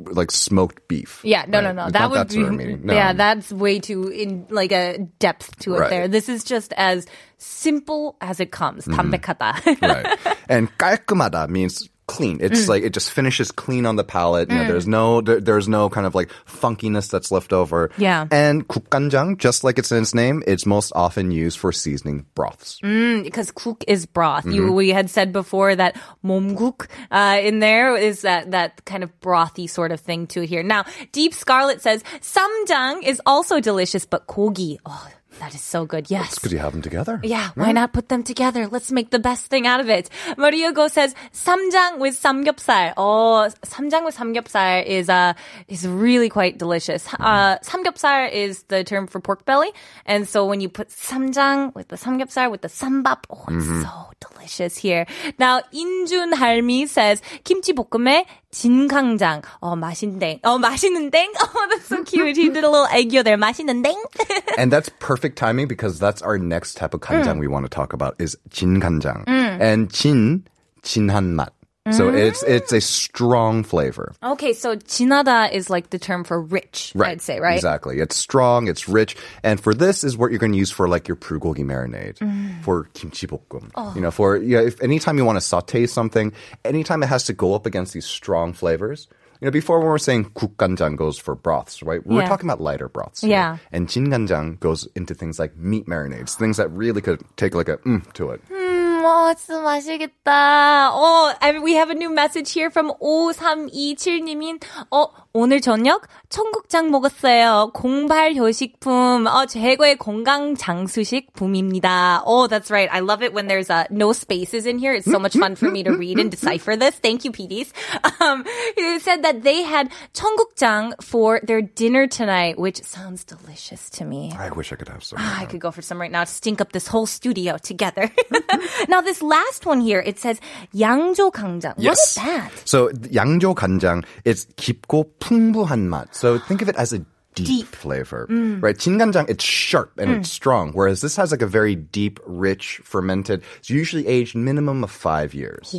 like 0.02 0.30
smoked 0.30 0.86
beef. 0.88 1.20
Yeah, 1.24 1.44
no, 1.48 1.58
right? 1.58 1.64
no, 1.64 1.72
no. 1.72 1.84
It's 1.84 1.92
That 1.92 2.00
not 2.00 2.10
would 2.10 2.18
that 2.20 2.28
be 2.28 2.34
sort 2.34 2.48
of 2.48 2.54
meaty. 2.54 2.76
No. 2.82 2.94
yeah. 2.94 3.12
That's 3.12 3.52
way 3.52 3.78
too 3.78 4.08
in 4.08 4.46
like 4.50 4.72
a 4.72 4.98
depth 5.18 5.58
to 5.60 5.74
it. 5.74 5.78
Right. 5.80 5.90
There, 5.90 6.08
this 6.08 6.28
is 6.28 6.44
just 6.44 6.72
as 6.76 7.06
simple 7.38 8.16
as 8.20 8.40
it 8.40 8.50
comes. 8.50 8.84
Mm-hmm. 8.86 9.00
담백하다. 9.00 9.82
right. 9.82 10.18
And 10.48 10.68
깔끔하다 10.78 11.48
means 11.50 11.88
clean. 12.08 12.38
Mm. 12.38 12.50
It's 12.50 12.68
like 12.72 12.82
it 12.82 12.96
just 12.96 13.12
finishes 13.12 13.52
clean 13.52 13.84
on 13.84 13.96
the 13.96 14.04
palate. 14.04 14.48
You 14.50 14.56
know, 14.56 14.64
there's 14.66 14.88
no 14.88 15.20
there, 15.20 15.40
there's 15.44 15.68
no 15.68 15.90
kind 15.92 16.06
of 16.08 16.14
like 16.16 16.30
funkiness 16.48 17.10
that's 17.10 17.30
left 17.30 17.52
over. 17.52 17.90
Yeah. 18.00 18.24
And 18.32 18.66
국간장, 18.66 19.36
just 19.36 19.62
like 19.62 19.78
it's 19.78 19.92
in 19.92 20.00
its 20.02 20.14
name, 20.16 20.42
it's 20.46 20.64
most 20.64 20.90
often 20.96 21.30
used 21.30 21.58
for 21.60 21.70
seasoning 21.70 22.24
broths. 22.34 22.80
because 22.80 23.52
kuk 23.52 23.84
is 23.86 24.06
broth. 24.06 24.46
You 24.48 24.62
Mm-hmm. 24.72 24.74
we 24.74 24.88
had 24.88 25.10
said 25.12 25.32
before 25.36 25.76
that 25.76 26.00
momguk 26.24 26.88
uh, 27.12 27.38
in 27.44 27.60
there 27.60 27.94
is 27.94 28.22
that 28.22 28.50
that 28.56 28.82
kind 28.88 29.04
of 29.04 29.12
brothy 29.20 29.68
sort 29.68 29.92
of 29.92 30.00
thing 30.00 30.26
too 30.26 30.42
here. 30.48 30.62
Now, 30.64 30.84
Deep 31.12 31.34
Scarlet 31.34 31.82
says 31.84 32.02
samjang 32.24 33.04
is 33.04 33.20
also 33.28 33.60
delicious, 33.60 34.06
but 34.08 34.26
kogi. 34.26 34.78
Oh, 34.86 35.06
that 35.39 35.55
is 35.55 35.61
so 35.61 35.85
good. 35.85 36.09
Yes. 36.09 36.39
Could 36.39 36.51
you 36.51 36.59
have 36.59 36.73
them 36.73 36.81
together? 36.81 37.19
Yeah, 37.23 37.49
why 37.55 37.71
not 37.71 37.93
put 37.93 38.09
them 38.09 38.23
together? 38.23 38.67
Let's 38.67 38.91
make 38.91 39.09
the 39.09 39.19
best 39.19 39.47
thing 39.47 39.67
out 39.67 39.79
of 39.79 39.89
it. 39.89 40.09
Maria 40.37 40.71
Go 40.71 40.87
says 40.87 41.15
samjang 41.33 41.99
with 41.99 42.13
samgyeopsal. 42.19 42.93
Oh, 42.97 43.49
samjang 43.65 44.05
with 44.05 44.15
samgyeopsal 44.15 44.85
is 44.85 45.09
uh 45.09 45.33
is 45.67 45.87
really 45.87 46.29
quite 46.29 46.57
delicious. 46.57 47.07
Uh, 47.19 47.57
samgyeopsal 47.59 48.31
is 48.31 48.63
the 48.63 48.83
term 48.83 49.07
for 49.07 49.19
pork 49.19 49.45
belly, 49.45 49.71
and 50.05 50.27
so 50.27 50.45
when 50.45 50.61
you 50.61 50.69
put 50.69 50.89
samjang 50.89 51.73
with 51.75 51.87
the 51.89 51.95
samgyeopsal 51.95 52.51
with 52.51 52.61
the 52.61 52.67
sambap, 52.67 53.23
oh, 53.29 53.45
it's 53.49 53.65
so 53.83 54.12
delicious 54.22 54.76
here. 54.76 55.06
Now 55.38 55.62
Injun 55.72 56.32
Halmi 56.32 56.88
says 56.88 57.22
kimchi 57.44 57.72
볶음에 57.72 58.24
진강장. 58.50 59.42
Oh, 59.62 59.74
맛있는 59.76 60.18
Oh, 60.44 60.58
맛있는 60.58 61.10
땡. 61.10 61.28
Oh, 61.40 61.68
that's 61.70 61.86
so 61.86 62.02
cute. 62.04 62.36
He 62.36 62.48
did 62.48 62.64
a 62.64 62.70
little 62.70 62.86
egg 62.90 63.12
there. 63.22 63.36
맛있는 63.36 63.82
땡. 63.82 63.94
And 64.56 64.72
that's 64.72 64.88
perfect 65.00 65.36
timing 65.36 65.68
because 65.68 65.98
that's 65.98 66.22
our 66.22 66.38
next 66.38 66.74
type 66.74 66.94
of 66.94 67.00
간장 67.00 67.38
we 67.38 67.46
want 67.48 67.64
to 67.64 67.68
talk 67.70 67.92
about 67.92 68.14
is 68.18 68.36
진간장. 68.50 69.24
And 69.28 69.90
진, 69.90 70.44
진한 70.82 71.34
맛. 71.34 71.51
Mm. 71.85 71.93
So 71.93 72.07
it's 72.07 72.43
it's 72.43 72.71
a 72.71 72.79
strong 72.79 73.63
flavor. 73.63 74.13
Okay, 74.23 74.53
so 74.53 74.77
chinada 74.77 75.51
is 75.51 75.69
like 75.69 75.89
the 75.89 75.99
term 75.99 76.23
for 76.23 76.39
rich, 76.39 76.93
right. 76.95 77.11
I'd 77.11 77.21
say, 77.21 77.41
right? 77.41 77.55
Exactly. 77.55 77.99
It's 77.99 78.15
strong, 78.15 78.69
it's 78.69 78.87
rich, 78.87 79.17
and 79.43 79.59
for 79.59 79.73
this 79.73 80.05
is 80.05 80.15
what 80.15 80.31
you're 80.31 80.39
going 80.39 80.53
to 80.53 80.57
use 80.57 80.71
for 80.71 80.87
like 80.87 81.09
your 81.09 81.17
bulgogi 81.17 81.65
marinade, 81.65 82.19
mm. 82.19 82.63
for 82.63 82.85
kimchi 82.93 83.27
bokkeum. 83.27 83.69
Oh. 83.75 83.91
You 83.95 84.01
know, 84.01 84.11
for 84.11 84.37
yeah, 84.37 84.43
you 84.43 84.55
know, 84.55 84.67
if 84.67 84.81
anytime 84.81 85.17
you 85.17 85.25
want 85.25 85.35
to 85.35 85.41
saute 85.41 85.85
something, 85.85 86.31
anytime 86.63 87.03
it 87.03 87.07
has 87.07 87.25
to 87.25 87.33
go 87.33 87.53
up 87.53 87.65
against 87.65 87.91
these 87.91 88.05
strong 88.05 88.53
flavors, 88.53 89.09
you 89.41 89.47
know, 89.47 89.51
before 89.51 89.79
when 89.79 89.87
we 89.87 89.91
were 89.91 89.99
saying 89.99 90.31
국간장 90.39 90.95
goes 90.95 91.19
for 91.19 91.35
broths, 91.35 91.83
right? 91.83 91.99
We 92.07 92.15
yeah. 92.15 92.29
talking 92.29 92.47
about 92.47 92.61
lighter 92.61 92.87
broths. 92.87 93.25
Yeah. 93.25 93.51
Right? 93.51 93.59
And 93.73 93.89
진간장 93.89 94.57
goes 94.61 94.87
into 94.95 95.13
things 95.13 95.37
like 95.37 95.57
meat 95.57 95.85
marinades, 95.85 96.35
things 96.35 96.55
that 96.55 96.71
really 96.71 97.01
could 97.01 97.19
take 97.35 97.55
like 97.55 97.67
a 97.67 97.75
mm 97.83 98.07
to 98.13 98.31
it. 98.31 98.41
Mm. 98.47 98.62
어, 99.02 99.34
진짜 99.34 99.60
맛있겠다. 99.60 100.92
어, 100.94 101.34
I 101.40 101.50
mean, 101.50 101.62
we 101.62 101.74
have 101.74 101.90
a 101.90 101.94
new 101.94 102.10
message 102.10 102.52
here 102.52 102.70
from 102.70 102.92
5327님인, 103.00 104.60
어, 104.90 105.08
오늘 105.34 105.60
저녁 105.60 106.08
청국장 106.30 106.90
먹었어요. 106.90 107.70
공발 107.74 108.34
효식품. 108.34 109.26
어, 109.26 109.46
최고의 109.46 109.96
건강 109.96 110.56
장수식 110.56 111.32
붐입니다. 111.34 112.22
Oh, 112.24 112.48
that's 112.48 112.70
right. 112.70 112.90
I 112.90 113.00
love 113.00 113.22
it 113.22 113.34
when 113.34 113.46
there's 113.46 113.70
uh, 113.70 113.84
no 113.90 114.12
spaces 114.12 114.66
in 114.66 114.78
here. 114.78 114.94
It's 114.94 115.04
so 115.04 115.18
much 115.18 115.36
fun 115.36 115.54
for 115.54 115.70
me 115.70 115.82
to 115.84 115.92
read 115.92 116.18
and 116.18 116.30
decipher 116.30 116.76
this. 116.76 116.96
Thank 116.98 117.24
you, 117.24 117.32
PDs. 117.32 117.72
Um, 118.20 118.44
he 118.74 118.98
said 118.98 119.22
that 119.22 119.42
they 119.44 119.62
had 119.62 119.90
청국장 120.12 120.94
for 121.02 121.40
their 121.44 121.60
dinner 121.62 122.06
tonight, 122.06 122.58
which 122.58 122.82
sounds 122.82 123.22
delicious 123.24 123.90
to 123.90 124.04
me. 124.04 124.32
I 124.36 124.50
wish 124.50 124.72
I 124.72 124.76
could 124.76 124.88
have 124.88 125.04
some. 125.04 125.18
I 125.20 125.44
could 125.44 125.60
go 125.60 125.70
for 125.70 125.82
some 125.82 126.00
right 126.00 126.10
now 126.10 126.24
to 126.24 126.30
stink 126.30 126.60
up 126.60 126.72
this 126.72 126.88
whole 126.88 127.06
studio 127.06 127.58
together. 127.58 128.10
now, 128.88 129.02
this 129.02 129.22
last 129.22 129.66
one 129.66 129.80
here, 129.80 130.02
it 130.04 130.18
says 130.18 130.40
양조 130.74 131.30
강장. 131.32 131.76
What 131.76 131.92
is 131.98 132.14
that? 132.16 132.50
So 132.64 132.88
양조 133.12 133.54
간장, 133.54 134.04
it's 134.24 134.46
깊고 134.56 135.18
풍부한 135.23 135.87
맛. 135.87 136.13
So 136.15 136.37
think 136.37 136.61
of 136.61 136.67
it 136.67 136.75
as 136.75 136.91
a 136.91 136.99
deep, 137.35 137.47
deep. 137.47 137.67
flavor, 137.75 138.27
mm. 138.29 138.61
right? 138.61 138.77
진간장, 138.77 139.29
it's 139.29 139.43
sharp 139.43 139.97
and 139.97 140.11
mm. 140.11 140.19
it's 140.19 140.29
strong, 140.29 140.71
whereas 140.73 141.01
this 141.01 141.15
has 141.15 141.31
like 141.31 141.41
a 141.41 141.47
very 141.47 141.75
deep, 141.75 142.19
rich, 142.25 142.81
fermented. 142.83 143.41
It's 143.57 143.69
usually 143.69 144.05
aged 144.05 144.35
minimum 144.35 144.83
of 144.83 144.91
five 144.91 145.33
years. 145.33 145.73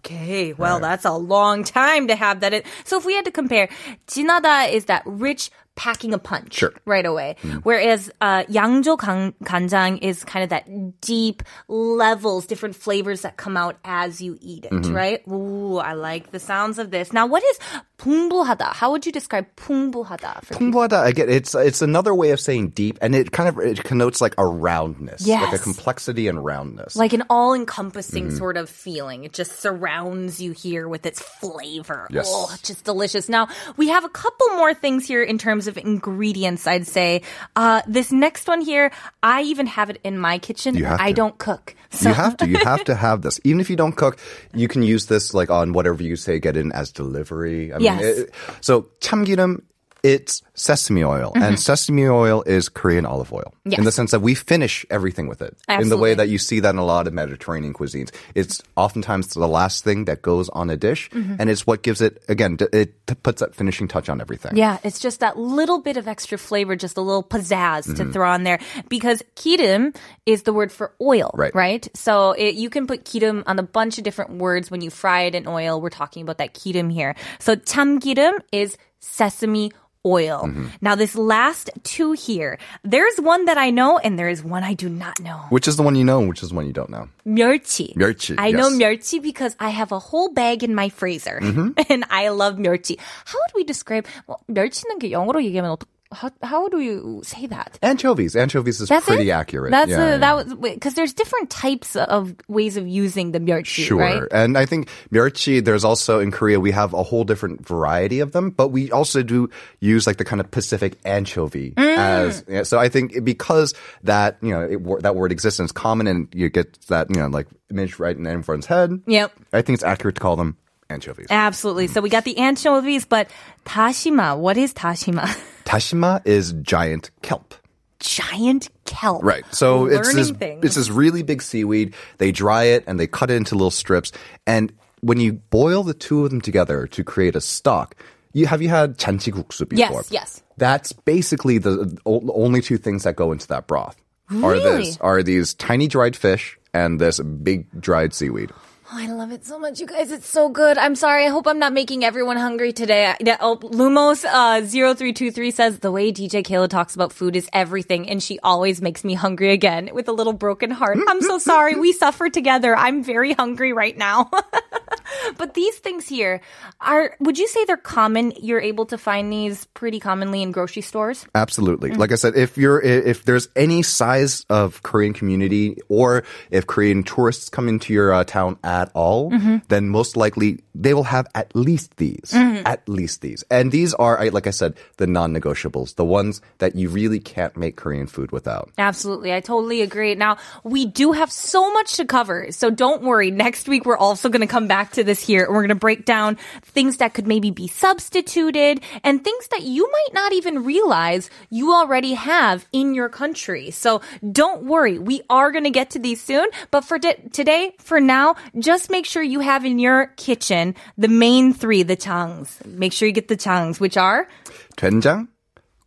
Okay, 0.00 0.52
well 0.54 0.80
right. 0.80 0.82
that's 0.82 1.04
a 1.04 1.12
long 1.12 1.64
time 1.64 2.08
to 2.08 2.16
have 2.16 2.40
that. 2.40 2.54
In. 2.54 2.62
So 2.84 2.98
if 2.98 3.04
we 3.04 3.14
had 3.14 3.26
to 3.26 3.30
compare, 3.30 3.68
진하다 4.08 4.72
is 4.72 4.86
that 4.86 5.02
rich, 5.04 5.50
packing 5.80 6.12
a 6.12 6.18
punch 6.18 6.54
sure. 6.54 6.74
right 6.84 7.06
away. 7.06 7.36
Mm. 7.42 7.60
Whereas 7.62 8.10
uh, 8.20 8.44
yangjo 8.44 8.98
ganjang 8.98 10.02
is 10.02 10.24
kind 10.24 10.44
of 10.44 10.50
that 10.50 11.00
deep 11.00 11.42
levels, 11.68 12.44
different 12.44 12.76
flavors 12.76 13.22
that 13.22 13.38
come 13.38 13.56
out 13.56 13.78
as 13.84 14.20
you 14.20 14.36
eat 14.42 14.66
it, 14.66 14.72
mm-hmm. 14.72 14.92
right? 14.92 15.22
Ooh, 15.28 15.78
I 15.78 15.94
like 15.94 16.32
the 16.32 16.38
sounds 16.38 16.78
of 16.78 16.90
this. 16.90 17.14
Now, 17.14 17.26
what 17.26 17.42
is 17.42 17.58
풍부하다? 17.99 18.73
How 18.75 18.91
would 18.91 19.05
you 19.05 19.11
describe 19.11 19.47
풍부하다? 19.55 20.43
For 20.43 20.53
풍부하다, 20.57 21.05
again, 21.07 21.29
it's 21.29 21.55
it's 21.55 21.81
another 21.81 22.13
way 22.13 22.31
of 22.31 22.39
saying 22.39 22.69
deep, 22.75 22.97
and 23.01 23.15
it 23.15 23.31
kind 23.31 23.47
of 23.49 23.57
it 23.59 23.83
connotes 23.83 24.19
like 24.21 24.35
a 24.37 24.45
roundness, 24.45 25.25
like 25.25 25.47
a 25.49 25.55
Yes. 25.55 25.63
complexity 25.63 26.27
and 26.27 26.43
roundness. 26.43 26.95
like 26.95 27.13
an 27.13 27.23
all-encompassing 27.29 28.31
sort 28.35 28.57
of 28.57 28.69
feeling. 28.69 29.23
It 29.23 29.33
just 29.33 29.59
surrounds 29.61 30.41
you 30.41 30.51
here 30.51 30.87
with 30.87 31.05
its 31.05 31.21
flavor. 31.21 32.07
Yes. 32.11 32.27
Oh, 32.29 32.53
just 32.63 32.83
delicious. 32.83 33.29
Now, 33.29 33.47
we 33.77 33.89
have 33.89 34.03
a 34.03 34.09
couple 34.09 34.47
more 34.57 34.73
things 34.73 35.07
here 35.07 35.23
in 35.23 35.37
terms 35.37 35.67
of 35.67 35.77
ingredients, 35.77 36.67
I'd 36.67 36.87
say. 36.87 37.21
Uh, 37.55 37.81
this 37.87 38.11
next 38.11 38.47
one 38.47 38.61
here, 38.61 38.91
I 39.23 39.43
even 39.43 39.67
have 39.67 39.89
it 39.89 39.99
in 40.03 40.19
my 40.19 40.37
kitchen. 40.37 40.75
You 40.75 40.85
have 40.85 40.99
I 40.99 41.09
to. 41.09 41.13
don't 41.15 41.37
cook. 41.37 41.75
So 41.91 42.09
you 42.09 42.15
have 42.15 42.35
to. 42.37 42.47
You 42.47 42.57
have 42.63 42.83
to 42.85 42.95
have 42.95 43.21
this. 43.21 43.39
Even 43.43 43.59
if 43.59 43.69
you 43.69 43.75
don't 43.75 43.95
cook, 43.95 44.17
you 44.53 44.67
can 44.67 44.83
use 44.83 45.05
this 45.07 45.33
like 45.33 45.49
on 45.49 45.71
whatever 45.73 46.03
you 46.03 46.15
say 46.15 46.39
get 46.39 46.57
in 46.57 46.71
as 46.73 46.91
delivery. 46.91 47.71
I 47.73 47.77
mean, 47.77 47.85
Yes. 47.85 48.03
it- 48.17 48.33
so 48.61 48.87
참기름, 48.99 49.61
it's 50.03 50.43
sesame 50.53 51.03
oil, 51.03 51.31
and 51.35 51.59
sesame 51.59 52.07
oil 52.07 52.43
is 52.43 52.69
Korean 52.69 53.07
olive 53.07 53.33
oil 53.33 53.51
Mm-hmm. 53.65 53.71
Yes. 53.71 53.79
in 53.79 53.85
the 53.85 53.91
sense 53.91 54.11
that 54.11 54.19
we 54.19 54.35
finish 54.35 54.85
everything 54.91 55.27
with 55.27 55.41
it. 55.41 55.57
In 55.67 55.89
the 55.89 55.97
way 55.97 56.11
Absolutely. 56.11 56.13
that 56.13 56.27
you 56.29 56.37
see 56.37 56.59
that 56.59 56.69
in 56.69 56.77
a 56.77 56.85
lot 56.85 57.07
of 57.07 57.13
Mediterranean 57.15 57.73
cuisines, 57.73 58.11
it's 58.35 58.61
oftentimes 58.77 59.29
the 59.33 59.47
last 59.47 59.83
thing 59.83 60.05
that 60.05 60.21
goes 60.21 60.49
on 60.49 60.69
a 60.69 60.77
dish, 60.77 61.09
Mm-hmm. 61.09 61.37
and 61.39 61.49
it's 61.49 61.65
what 61.65 61.81
gives 61.81 61.99
it 62.01 62.23
again. 62.29 62.57
d- 62.57 62.67
It 62.71 63.07
t- 63.07 63.15
puts 63.15 63.39
that 63.41 63.55
finishing 63.55 63.87
touch 63.87 64.07
on 64.07 64.21
everything. 64.21 64.55
Yeah, 64.55 64.77
it's 64.83 64.99
just 64.99 65.21
that 65.21 65.39
little 65.39 65.81
bit 65.81 65.97
of 65.97 66.07
extra 66.07 66.37
flavor, 66.37 66.75
just 66.75 66.97
a 66.97 67.01
little 67.01 67.23
pizzazz 67.23 67.85
to 67.85 68.03
Mm-hmm. 68.03 68.11
throw 68.11 68.29
on 68.29 68.43
there. 68.43 68.59
Because 68.87 69.23
kirim 69.35 69.95
is 70.27 70.43
the 70.43 70.53
word 70.53 70.71
for 70.71 70.93
oil, 71.01 71.31
Right. 71.33 71.55
Right. 71.55 71.87
So 71.97 72.33
it, 72.33 72.53
you 72.53 72.69
can 72.69 72.85
put 72.85 73.03
kirim 73.05 73.41
on 73.47 73.57
a 73.57 73.63
bunch 73.63 73.97
of 73.97 74.03
different 74.03 74.33
words 74.37 74.69
when 74.69 74.81
you 74.81 74.91
fry 74.91 75.21
it 75.21 75.33
in 75.33 75.47
oil. 75.47 75.81
We're 75.81 75.89
talking 75.89 76.21
about 76.21 76.37
that 76.37 76.53
kirim 76.53 76.93
here. 76.93 77.15
So 77.39 77.55
참기름 77.55 78.33
is 78.51 78.77
sesame 79.00 79.72
oil. 80.06 80.44
Mm-hmm. 80.46 80.66
Now, 80.80 80.94
this 80.94 81.14
last 81.14 81.70
two 81.82 82.12
here, 82.12 82.58
there's 82.84 83.20
one 83.20 83.44
that 83.46 83.58
I 83.58 83.70
know 83.70 83.98
and 83.98 84.18
there 84.18 84.28
is 84.28 84.42
one 84.42 84.64
I 84.64 84.74
do 84.74 84.88
not 84.88 85.20
know. 85.20 85.44
Which 85.50 85.68
is 85.68 85.76
the 85.76 85.82
one 85.82 85.94
you 85.94 86.04
know 86.04 86.20
and 86.20 86.28
which 86.28 86.42
is 86.42 86.50
the 86.50 86.54
one 86.54 86.66
you 86.66 86.72
don't 86.72 86.90
know? 86.90 87.08
Myeolchi. 87.26 87.94
Myeolchi. 87.94 88.36
I 88.38 88.48
yes. 88.48 88.56
know 88.56 88.70
myeolchi 88.70 89.22
because 89.22 89.56
I 89.60 89.70
have 89.70 89.92
a 89.92 89.98
whole 89.98 90.32
bag 90.32 90.64
in 90.64 90.74
my 90.74 90.88
freezer 90.88 91.40
mm-hmm. 91.42 91.70
and 91.88 92.04
I 92.10 92.28
love 92.28 92.56
myeolchi. 92.56 92.98
How 93.26 93.38
would 93.38 93.54
we 93.54 93.64
describe, 93.64 94.06
well, 94.26 94.40
myeochi는 94.48 95.10
영어로 95.10 95.44
얘기하면 95.44 95.70
어떻게 95.70 95.99
how, 96.12 96.30
how 96.42 96.68
do 96.68 96.80
you 96.80 97.22
say 97.24 97.46
that? 97.46 97.78
Anchovies. 97.82 98.34
Anchovies 98.34 98.80
is 98.80 98.88
that's 98.88 99.06
pretty 99.06 99.30
it? 99.30 99.32
accurate. 99.32 99.70
That's 99.70 99.90
yeah, 99.90 100.02
a, 100.02 100.10
yeah. 100.10 100.16
that 100.18 100.36
was 100.36 100.54
because 100.54 100.94
there's 100.94 101.12
different 101.12 101.50
types 101.50 101.94
of 101.94 102.34
ways 102.48 102.76
of 102.76 102.88
using 102.88 103.30
the 103.30 103.38
멸치. 103.38 103.84
Sure, 103.84 103.98
right? 103.98 104.22
and 104.32 104.58
I 104.58 104.66
think 104.66 104.88
멸치. 105.12 105.64
There's 105.64 105.84
also 105.84 106.18
in 106.18 106.32
Korea 106.32 106.58
we 106.58 106.72
have 106.72 106.94
a 106.94 107.02
whole 107.02 107.22
different 107.22 107.66
variety 107.66 108.18
of 108.20 108.32
them, 108.32 108.50
but 108.50 108.68
we 108.68 108.90
also 108.90 109.22
do 109.22 109.50
use 109.78 110.06
like 110.06 110.16
the 110.16 110.24
kind 110.24 110.40
of 110.40 110.50
Pacific 110.50 110.98
anchovy 111.04 111.72
mm. 111.72 111.96
as. 111.96 112.68
So 112.68 112.78
I 112.78 112.88
think 112.88 113.24
because 113.24 113.74
that 114.02 114.38
you 114.42 114.50
know 114.50 114.62
it, 114.62 115.02
that 115.02 115.14
word 115.14 115.30
exists 115.30 115.60
and 115.60 115.66
it's 115.66 115.72
common, 115.72 116.08
and 116.08 116.28
you 116.34 116.48
get 116.50 116.80
that 116.88 117.08
you 117.10 117.20
know 117.20 117.28
like 117.28 117.46
image 117.70 118.00
right 118.00 118.16
in 118.16 118.26
everyone's 118.26 118.66
head. 118.66 119.00
Yep. 119.06 119.32
I 119.52 119.62
think 119.62 119.74
it's 119.74 119.84
accurate 119.84 120.16
to 120.16 120.20
call 120.20 120.34
them 120.34 120.56
anchovies. 120.88 121.28
Absolutely. 121.30 121.86
Mm. 121.86 121.90
So 121.90 122.00
we 122.00 122.10
got 122.10 122.24
the 122.24 122.36
anchovies, 122.38 123.04
but 123.04 123.30
dashima. 123.64 124.36
What 124.36 124.56
is 124.56 124.74
dashima? 124.74 125.38
Dashima 125.64 126.26
is 126.26 126.52
giant 126.62 127.10
kelp. 127.22 127.54
Giant 128.00 128.70
kelp. 128.86 129.22
Right. 129.22 129.44
So 129.50 129.86
it's 129.86 130.14
this, 130.14 130.30
things. 130.30 130.64
it's 130.64 130.74
this 130.74 130.88
really 130.90 131.22
big 131.22 131.42
seaweed. 131.42 131.94
They 132.18 132.32
dry 132.32 132.64
it 132.64 132.84
and 132.86 132.98
they 132.98 133.06
cut 133.06 133.30
it 133.30 133.34
into 133.34 133.54
little 133.54 133.70
strips. 133.70 134.10
And 134.46 134.72
when 135.00 135.20
you 135.20 135.34
boil 135.34 135.82
the 135.82 135.94
two 135.94 136.24
of 136.24 136.30
them 136.30 136.40
together 136.40 136.86
to 136.88 137.04
create 137.04 137.36
a 137.36 137.40
stock, 137.40 137.94
you 138.32 138.46
have 138.46 138.62
you 138.62 138.68
had 138.68 138.96
janchiguksu 138.96 139.68
before? 139.68 139.96
Yes, 140.02 140.10
yes. 140.10 140.42
That's 140.56 140.92
basically 140.92 141.58
the 141.58 141.96
only 142.06 142.60
two 142.60 142.78
things 142.78 143.04
that 143.04 143.16
go 143.16 143.32
into 143.32 143.46
that 143.48 143.66
broth. 143.66 143.96
Are 144.30 144.52
Really? 144.52 144.84
this 144.84 144.98
are 144.98 145.22
these 145.22 145.54
tiny 145.54 145.88
dried 145.88 146.14
fish 146.16 146.56
and 146.72 147.00
this 147.00 147.18
big 147.18 147.66
dried 147.80 148.14
seaweed. 148.14 148.52
Oh, 148.92 148.96
I 148.98 149.06
love 149.06 149.30
it 149.30 149.44
so 149.44 149.56
much, 149.56 149.78
you 149.78 149.86
guys. 149.86 150.10
It's 150.10 150.26
so 150.26 150.48
good. 150.48 150.76
I'm 150.76 150.96
sorry. 150.96 151.24
I 151.24 151.28
hope 151.28 151.46
I'm 151.46 151.60
not 151.60 151.72
making 151.72 152.04
everyone 152.04 152.36
hungry 152.36 152.72
today. 152.72 153.14
Oh, 153.40 153.56
Lumos 153.56 154.24
uh, 154.24 154.66
0323 154.66 155.52
says 155.52 155.78
the 155.78 155.92
way 155.92 156.10
DJ 156.10 156.42
Kayla 156.44 156.68
talks 156.68 156.96
about 156.96 157.12
food 157.12 157.36
is 157.36 157.48
everything, 157.52 158.10
and 158.10 158.20
she 158.20 158.40
always 158.40 158.82
makes 158.82 159.04
me 159.04 159.14
hungry 159.14 159.52
again 159.52 159.90
with 159.92 160.08
a 160.08 160.12
little 160.12 160.32
broken 160.32 160.72
heart. 160.72 160.98
I'm 161.06 161.20
so 161.22 161.38
sorry. 161.38 161.76
We 161.76 161.92
suffer 161.92 162.30
together. 162.30 162.76
I'm 162.76 163.04
very 163.04 163.32
hungry 163.32 163.72
right 163.72 163.96
now. 163.96 164.28
but 165.36 165.54
these 165.54 165.76
things 165.78 166.08
here 166.08 166.40
are, 166.80 167.16
would 167.20 167.38
you 167.38 167.48
say 167.48 167.64
they're 167.64 167.76
common? 167.76 168.32
You're 168.40 168.60
able 168.60 168.86
to 168.86 168.98
find 168.98 169.32
these 169.32 169.66
pretty 169.66 170.00
commonly 170.00 170.42
in 170.42 170.52
grocery 170.52 170.82
stores? 170.82 171.26
Absolutely. 171.34 171.90
Mm-hmm. 171.90 172.00
Like 172.00 172.12
I 172.12 172.16
said, 172.16 172.36
if 172.36 172.56
you're 172.56 172.80
if 172.80 173.24
there's 173.24 173.48
any 173.56 173.82
size 173.82 174.44
of 174.48 174.82
Korean 174.82 175.12
community 175.12 175.78
or 175.88 176.24
if 176.50 176.66
Korean 176.66 177.02
tourists 177.02 177.48
come 177.48 177.68
into 177.68 177.92
your 177.92 178.12
uh, 178.12 178.24
town 178.24 178.58
at 178.64 178.90
all, 178.94 179.30
mm-hmm. 179.30 179.58
then 179.68 179.88
most 179.88 180.16
likely 180.16 180.60
they 180.74 180.94
will 180.94 181.04
have 181.04 181.26
at 181.34 181.54
least 181.54 181.96
these. 181.96 182.32
Mm-hmm. 182.32 182.66
At 182.66 182.88
least 182.88 183.20
these. 183.20 183.44
And 183.50 183.72
these 183.72 183.94
are 183.94 184.30
like 184.30 184.46
I 184.46 184.50
said, 184.50 184.74
the 184.96 185.06
non-negotiables, 185.06 185.96
the 185.96 186.04
ones 186.04 186.40
that 186.58 186.74
you 186.74 186.88
really 186.88 187.20
can't 187.20 187.56
make 187.56 187.76
Korean 187.76 188.06
food 188.06 188.32
without. 188.32 188.70
Absolutely. 188.78 189.32
I 189.32 189.40
totally 189.40 189.82
agree. 189.82 190.14
Now, 190.14 190.38
we 190.64 190.86
do 190.86 191.12
have 191.12 191.32
so 191.32 191.72
much 191.72 191.96
to 191.96 192.04
cover. 192.04 192.50
So 192.50 192.70
don't 192.70 193.02
worry. 193.02 193.30
Next 193.30 193.68
week, 193.68 193.84
we're 193.84 193.96
also 193.96 194.28
going 194.28 194.40
to 194.40 194.46
come 194.46 194.66
back 194.66 194.79
to 194.92 195.04
this 195.04 195.24
here. 195.24 195.46
We're 195.48 195.62
going 195.62 195.68
to 195.68 195.74
break 195.74 196.04
down 196.04 196.36
things 196.62 196.96
that 196.98 197.14
could 197.14 197.26
maybe 197.26 197.50
be 197.50 197.68
substituted 197.68 198.80
and 199.04 199.22
things 199.22 199.48
that 199.48 199.62
you 199.62 199.90
might 199.90 200.14
not 200.14 200.32
even 200.32 200.64
realize 200.64 201.30
you 201.50 201.72
already 201.72 202.14
have 202.14 202.66
in 202.72 202.94
your 202.94 203.08
country. 203.08 203.70
So 203.70 204.00
don't 204.32 204.64
worry. 204.64 204.98
We 204.98 205.22
are 205.28 205.52
going 205.52 205.64
to 205.64 205.70
get 205.70 205.90
to 205.90 205.98
these 205.98 206.22
soon. 206.22 206.48
But 206.70 206.84
for 206.84 206.98
di- 206.98 207.20
today, 207.32 207.74
for 207.78 208.00
now, 208.00 208.36
just 208.58 208.90
make 208.90 209.06
sure 209.06 209.22
you 209.22 209.40
have 209.40 209.64
in 209.64 209.78
your 209.78 210.06
kitchen 210.16 210.74
the 210.96 211.08
main 211.08 211.52
three, 211.52 211.82
the 211.82 211.96
changs. 211.96 212.64
Make 212.66 212.92
sure 212.92 213.06
you 213.06 213.12
get 213.12 213.28
the 213.28 213.36
changs, 213.36 213.78
which 213.80 213.96
are 213.96 214.28
된장, 214.76 215.28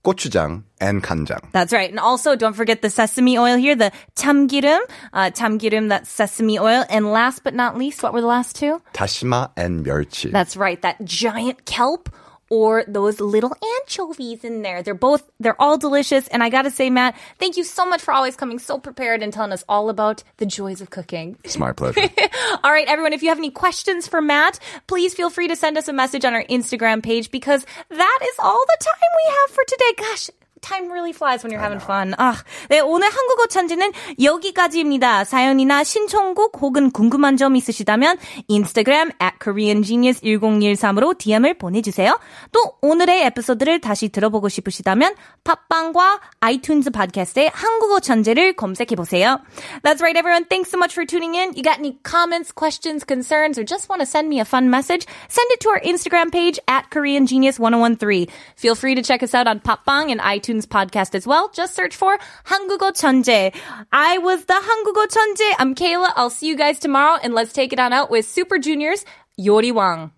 gochujang 0.03 0.63
and 0.79 1.03
kanjang. 1.03 1.51
That's 1.51 1.73
right. 1.73 1.89
And 1.89 1.99
also, 1.99 2.35
don't 2.35 2.53
forget 2.53 2.81
the 2.81 2.89
sesame 2.89 3.37
oil 3.37 3.57
here, 3.57 3.75
the 3.75 3.91
chamgireum, 4.15 4.81
uh, 5.13 5.31
that's 5.31 6.09
sesame 6.09 6.59
oil. 6.59 6.85
And 6.89 7.11
last 7.11 7.43
but 7.43 7.53
not 7.53 7.77
least, 7.77 8.03
what 8.03 8.13
were 8.13 8.21
the 8.21 8.27
last 8.27 8.55
two? 8.55 8.81
다시마 8.93 9.51
and 9.55 9.85
myeolchi. 9.85 10.31
That's 10.31 10.57
right. 10.57 10.81
That 10.81 11.03
giant 11.05 11.65
kelp 11.65 12.09
or 12.53 12.83
those 12.87 13.19
little 13.19 13.57
anchovies 13.79 14.43
in 14.43 14.61
there. 14.61 14.83
They're 14.83 14.93
both, 14.93 15.27
they're 15.39 15.59
all 15.59 15.79
delicious. 15.79 16.27
And 16.27 16.43
I 16.43 16.49
gotta 16.49 16.69
say, 16.69 16.91
Matt, 16.91 17.17
thank 17.39 17.57
you 17.57 17.63
so 17.63 17.83
much 17.83 17.99
for 17.99 18.13
always 18.13 18.35
coming 18.35 18.59
so 18.59 18.77
prepared 18.77 19.23
and 19.23 19.33
telling 19.33 19.51
us 19.51 19.63
all 19.67 19.89
about 19.89 20.23
the 20.37 20.45
joys 20.45 20.79
of 20.79 20.91
cooking. 20.91 21.35
it's 21.43 21.57
my 21.57 21.71
pleasure. 21.71 22.01
All 22.63 22.71
right, 22.71 22.87
everyone, 22.87 23.13
if 23.13 23.23
you 23.23 23.29
have 23.29 23.39
any 23.39 23.49
questions 23.49 24.07
for 24.07 24.21
Matt, 24.21 24.59
please 24.85 25.15
feel 25.15 25.31
free 25.31 25.47
to 25.47 25.55
send 25.55 25.79
us 25.79 25.87
a 25.87 25.93
message 25.93 26.25
on 26.25 26.35
our 26.35 26.43
Instagram 26.43 27.01
page 27.01 27.31
because 27.31 27.65
that 27.89 28.19
is 28.21 28.35
all 28.37 28.63
the 28.67 28.77
time 28.79 29.11
we 29.25 29.33
have 29.33 29.49
for 29.49 29.63
today. 29.67 29.93
Gosh. 29.97 30.29
Time 30.63 30.89
really 30.89 31.11
flies 31.11 31.43
when 31.43 31.51
you're 31.51 31.61
having 31.61 31.83
fun. 31.83 32.15
아, 32.17 32.35
네, 32.69 32.79
오늘 32.79 33.09
한국어 33.09 33.47
천재는 33.47 33.91
여기까지입니다. 34.21 35.25
사연이나 35.25 35.83
신청곡 35.83 36.61
혹은 36.61 36.89
궁금한 36.89 37.35
점 37.35 37.57
있으시다면 37.57 38.17
인스타그램 38.47 39.11
at 39.21 39.39
koreangenius1013으로 39.39 41.17
DM을 41.17 41.55
보내주세요. 41.55 42.17
또 42.53 42.77
오늘의 42.81 43.25
에피소드를 43.25 43.81
다시 43.81 44.07
들어보고 44.07 44.47
싶으시다면 44.47 45.15
팟빵과 45.43 46.21
아이튠즈 46.39 46.93
팟캐스트에 46.93 47.51
한국어 47.53 47.99
천재를 47.99 48.53
검색해보세요. 48.53 49.41
That's 49.83 49.99
right, 49.99 50.15
everyone. 50.15 50.45
Thanks 50.45 50.71
so 50.71 50.77
much 50.77 50.93
for 50.93 51.05
tuning 51.05 51.35
in. 51.35 51.53
You 51.55 51.63
got 51.63 51.79
any 51.79 51.97
comments, 52.03 52.53
questions, 52.53 53.03
concerns, 53.03 53.59
or 53.59 53.65
just 53.65 53.89
want 53.89 53.99
to 53.99 54.05
send 54.05 54.29
me 54.29 54.39
a 54.39 54.45
fun 54.45 54.69
message? 54.69 55.05
Send 55.27 55.51
it 55.51 55.59
to 55.59 55.69
our 55.69 55.81
Instagram 55.81 56.31
page 56.31 56.57
at 56.69 56.89
Korean 56.89 57.27
Genius 57.27 57.59
1013. 57.59 58.27
Feel 58.55 58.75
free 58.75 58.95
to 58.95 59.01
check 59.01 59.21
us 59.23 59.35
out 59.35 59.47
on 59.47 59.59
Popbang 59.59 60.09
and 60.09 60.21
iTunes 60.21 60.52
podcast 60.52 61.14
as 61.14 61.26
well. 61.26 61.50
Just 61.52 61.74
search 61.74 61.96
for 61.96 62.18
한국어 62.44 62.92
천재. 62.92 63.52
I 63.92 64.18
was 64.18 64.44
the 64.44 64.54
한국어 64.54 65.06
천재. 65.06 65.54
I'm 65.58 65.74
Kayla. 65.74 66.12
I'll 66.16 66.30
see 66.30 66.48
you 66.48 66.56
guys 66.56 66.78
tomorrow 66.78 67.18
and 67.22 67.34
let's 67.34 67.52
take 67.52 67.72
it 67.72 67.80
on 67.80 67.92
out 67.92 68.10
with 68.10 68.26
Super 68.26 68.58
Juniors, 68.58 69.04
요리왕. 69.40 70.10